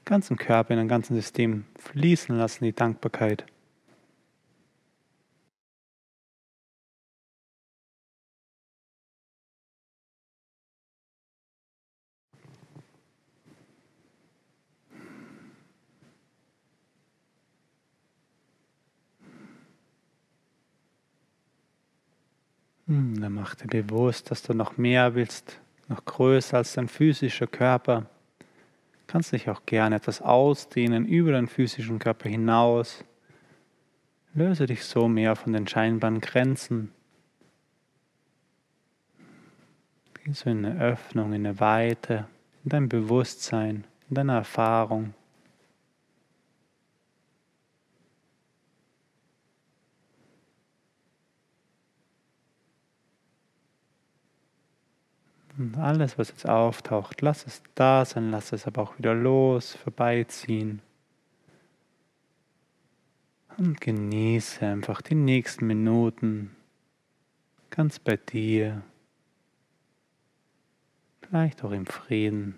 ganzen 0.06 0.38
Körper, 0.38 0.72
in 0.72 0.78
deinem 0.78 0.88
ganzen 0.88 1.16
System 1.16 1.66
fließen 1.78 2.36
lassen, 2.38 2.64
die 2.64 2.74
Dankbarkeit. 2.74 3.46
Dann 22.92 23.34
mach 23.34 23.56
dir 23.56 23.84
bewusst, 23.84 24.32
dass 24.32 24.44
du 24.44 24.54
noch 24.54 24.78
mehr 24.78 25.16
willst, 25.16 25.60
noch 25.88 26.04
größer 26.04 26.58
als 26.58 26.74
dein 26.74 26.90
physischer 26.90 27.48
Körper. 27.48 28.02
Du 28.40 29.08
kannst 29.08 29.32
dich 29.32 29.50
auch 29.50 29.66
gerne 29.66 29.96
etwas 29.96 30.22
ausdehnen 30.22 31.06
über 31.06 31.32
deinen 31.32 31.48
physischen 31.48 32.00
Körper 32.00 32.28
hinaus. 32.28 33.04
Löse 34.34 34.66
dich 34.66 34.84
so 34.84 35.08
mehr 35.08 35.36
von 35.36 35.54
den 35.54 35.68
scheinbaren 35.68 36.20
Grenzen. 36.20 36.92
Geh 40.14 40.34
so 40.34 40.50
in 40.50 40.66
eine 40.66 40.82
Öffnung, 40.82 41.34
in 41.34 41.46
eine 41.46 41.60
Weite, 41.60 42.28
in 42.64 42.70
dein 42.70 42.90
Bewusstsein, 42.90 43.86
in 44.10 44.16
deine 44.16 44.34
Erfahrung. 44.34 45.14
Und 55.62 55.78
alles, 55.78 56.18
was 56.18 56.30
jetzt 56.30 56.50
auftaucht, 56.50 57.22
lass 57.22 57.46
es 57.46 57.62
da 57.76 58.04
sein, 58.04 58.32
lass 58.32 58.52
es 58.52 58.66
aber 58.66 58.82
auch 58.82 58.98
wieder 58.98 59.14
los, 59.14 59.76
vorbeiziehen. 59.76 60.82
Und 63.58 63.80
genieße 63.80 64.66
einfach 64.66 65.04
die 65.04 65.14
nächsten 65.14 65.68
Minuten 65.68 66.56
ganz 67.70 68.00
bei 68.00 68.18
dir, 68.18 68.82
vielleicht 71.22 71.64
auch 71.64 71.74
im 71.74 71.86
Frieden. 71.86 72.58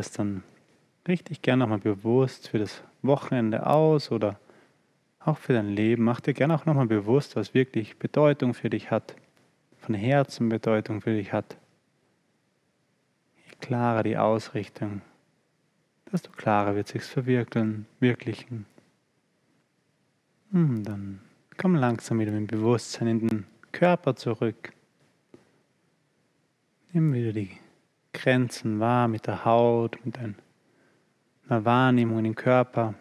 Möchtest, 0.00 0.18
dann 0.18 0.42
richtig 1.06 1.42
gerne 1.42 1.60
nochmal 1.60 1.78
bewusst 1.78 2.48
für 2.48 2.58
das 2.58 2.82
Wochenende 3.02 3.66
aus 3.66 4.10
oder 4.10 4.40
auch 5.18 5.36
für 5.36 5.52
dein 5.52 5.68
Leben. 5.68 6.04
Mach 6.04 6.20
dir 6.20 6.32
gerne 6.32 6.54
auch 6.54 6.64
nochmal 6.64 6.86
bewusst, 6.86 7.36
was 7.36 7.52
wirklich 7.52 7.98
Bedeutung 7.98 8.54
für 8.54 8.70
dich 8.70 8.90
hat, 8.90 9.14
von 9.78 9.94
Herzen 9.94 10.48
Bedeutung 10.48 11.02
für 11.02 11.12
dich 11.12 11.34
hat. 11.34 11.58
Je 13.44 13.56
klarer 13.60 14.02
die 14.02 14.16
Ausrichtung, 14.16 15.02
desto 16.10 16.32
klarer 16.32 16.74
wird 16.74 16.88
sich's 16.88 17.08
verwirklichen, 17.10 17.84
wirklichen. 17.98 18.64
Hm, 20.50 20.82
dann 20.82 21.20
komm 21.58 21.74
langsam 21.74 22.20
wieder 22.20 22.32
mit 22.32 22.40
dem 22.40 22.58
Bewusstsein 22.58 23.06
in 23.06 23.28
den 23.28 23.46
Körper 23.70 24.16
zurück. 24.16 24.72
Nimm 26.94 27.12
wieder 27.12 27.34
die 27.34 27.50
Grenzen 28.12 28.80
wahr 28.80 29.08
mit 29.08 29.26
der 29.26 29.44
Haut, 29.44 29.98
mit 30.04 30.18
einer 30.18 31.64
Wahrnehmung 31.64 32.18
in 32.18 32.24
den 32.24 32.34
Körper. 32.34 32.94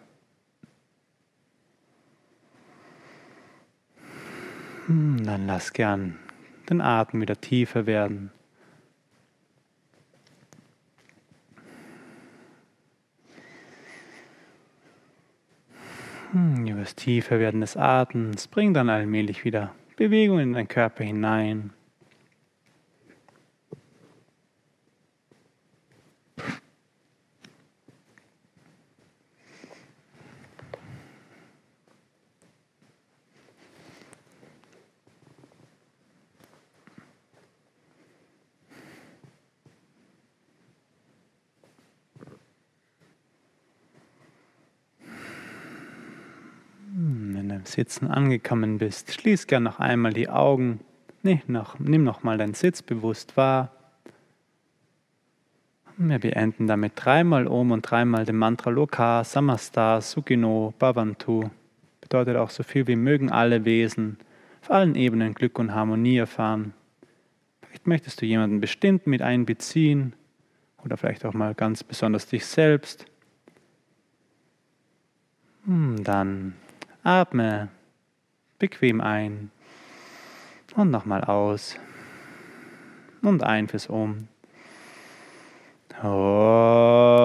Hm, 4.85 5.23
dann 5.23 5.45
lass 5.45 5.73
gern 5.73 6.17
den 6.69 6.81
Atem 6.81 7.21
wieder 7.21 7.39
tiefer 7.39 7.85
werden. 7.85 8.31
Hm, 16.31 16.67
über 16.67 16.81
das 16.81 16.95
Tieferwerden 16.95 17.61
des 17.61 17.75
Atems 17.75 18.47
bring 18.47 18.73
dann 18.73 18.89
allmählich 18.89 19.45
wieder 19.45 19.73
Bewegung 19.95 20.39
in 20.39 20.53
deinen 20.53 20.67
Körper 20.67 21.03
hinein. 21.03 21.73
Sitzen 47.71 48.07
angekommen 48.07 48.77
bist, 48.77 49.13
schließ 49.13 49.47
gern 49.47 49.63
noch 49.63 49.79
einmal 49.79 50.13
die 50.13 50.29
Augen. 50.29 50.79
Nee, 51.23 51.41
noch, 51.47 51.79
nimm 51.79 52.03
noch 52.03 52.23
mal 52.23 52.37
deinen 52.37 52.53
Sitz 52.53 52.81
bewusst 52.81 53.37
wahr. 53.37 53.71
Wir 55.97 56.19
beenden 56.19 56.67
damit 56.67 56.93
dreimal 56.95 57.45
Om 57.45 57.71
und 57.71 57.81
dreimal 57.81 58.25
den 58.25 58.37
Mantra 58.37 58.69
Loka, 58.69 59.23
Samasta, 59.23 59.99
Sukino, 59.99 60.73
Bhavantu. 60.79 61.49
Bedeutet 61.99 62.37
auch 62.37 62.49
so 62.49 62.63
viel 62.63 62.87
wie 62.87 62.95
mögen 62.95 63.29
alle 63.29 63.65
Wesen 63.65 64.17
auf 64.61 64.71
allen 64.71 64.95
Ebenen 64.95 65.33
Glück 65.33 65.59
und 65.59 65.73
Harmonie 65.73 66.17
erfahren. 66.17 66.73
Vielleicht 67.61 67.87
möchtest 67.87 68.21
du 68.21 68.25
jemanden 68.25 68.61
bestimmt 68.61 69.07
mit 69.07 69.21
einbeziehen 69.21 70.13
oder 70.83 70.97
vielleicht 70.97 71.25
auch 71.25 71.33
mal 71.33 71.53
ganz 71.53 71.83
besonders 71.83 72.27
dich 72.27 72.45
selbst. 72.45 73.05
Hm, 75.65 76.03
dann 76.03 76.53
Atme 77.03 77.69
bequem 78.59 79.01
ein 79.01 79.51
und 80.75 80.91
nochmal 80.91 81.23
aus 81.23 81.75
und 83.21 83.43
ein 83.43 83.67
fürs 83.67 83.89
Om. 83.89 84.27
Loka 86.01 87.18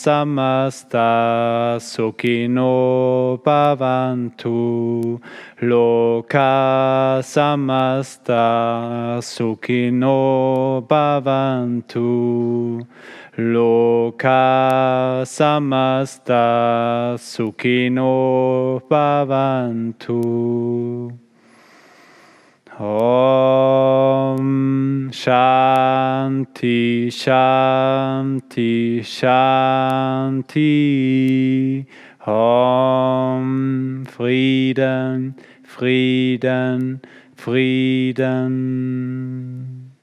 samasta 0.00 1.76
sukino 1.78 3.38
bhavantu. 3.44 5.20
Loka 5.60 7.20
samasta 7.22 8.44
sukino 9.20 10.86
bhavantu. 10.88 12.10
Loka 13.36 15.22
samasta 15.26 16.44
sukino 17.18 18.80
bhavantu. 18.88 20.20
Om 22.80 24.40
Shanti 25.12 27.10
Shanti 27.10 27.10
Shanti 27.10 29.02
Om 32.26 34.04
Frieden 34.06 35.36
Frieden 35.62 37.00
Frieden 37.36 38.32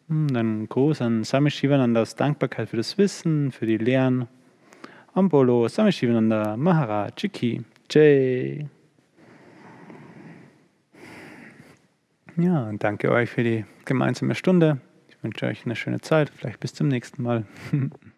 Dann 0.08 0.70
Gruß 0.70 1.02
an 1.02 1.26
Sami 1.26 1.50
Shivananda 1.52 2.02
aus 2.02 2.16
Dankbarkeit 2.16 2.70
für 2.70 2.78
das 2.78 2.98
Wissen, 2.98 3.52
für 3.52 3.66
die 3.66 3.78
Lehren. 3.78 4.28
Ambolo 5.14 5.68
Sami 5.68 5.92
Shivananda 5.92 6.56
Maharaj 6.56 7.28
Ki 7.34 7.62
Jai 7.92 8.70
Ja, 12.38 12.72
danke 12.80 13.12
euch 13.12 13.30
für 13.30 13.44
die 13.44 13.66
gemeinsame 13.84 14.36
Stunde. 14.36 14.80
Ich 15.10 15.22
wünsche 15.22 15.46
euch 15.48 15.66
eine 15.66 15.76
schöne 15.76 16.00
Zeit. 16.00 16.30
Vielleicht 16.30 16.62
bis 16.62 16.74
zum 16.74 16.88
nächsten 16.88 17.24
Mal. 17.24 17.46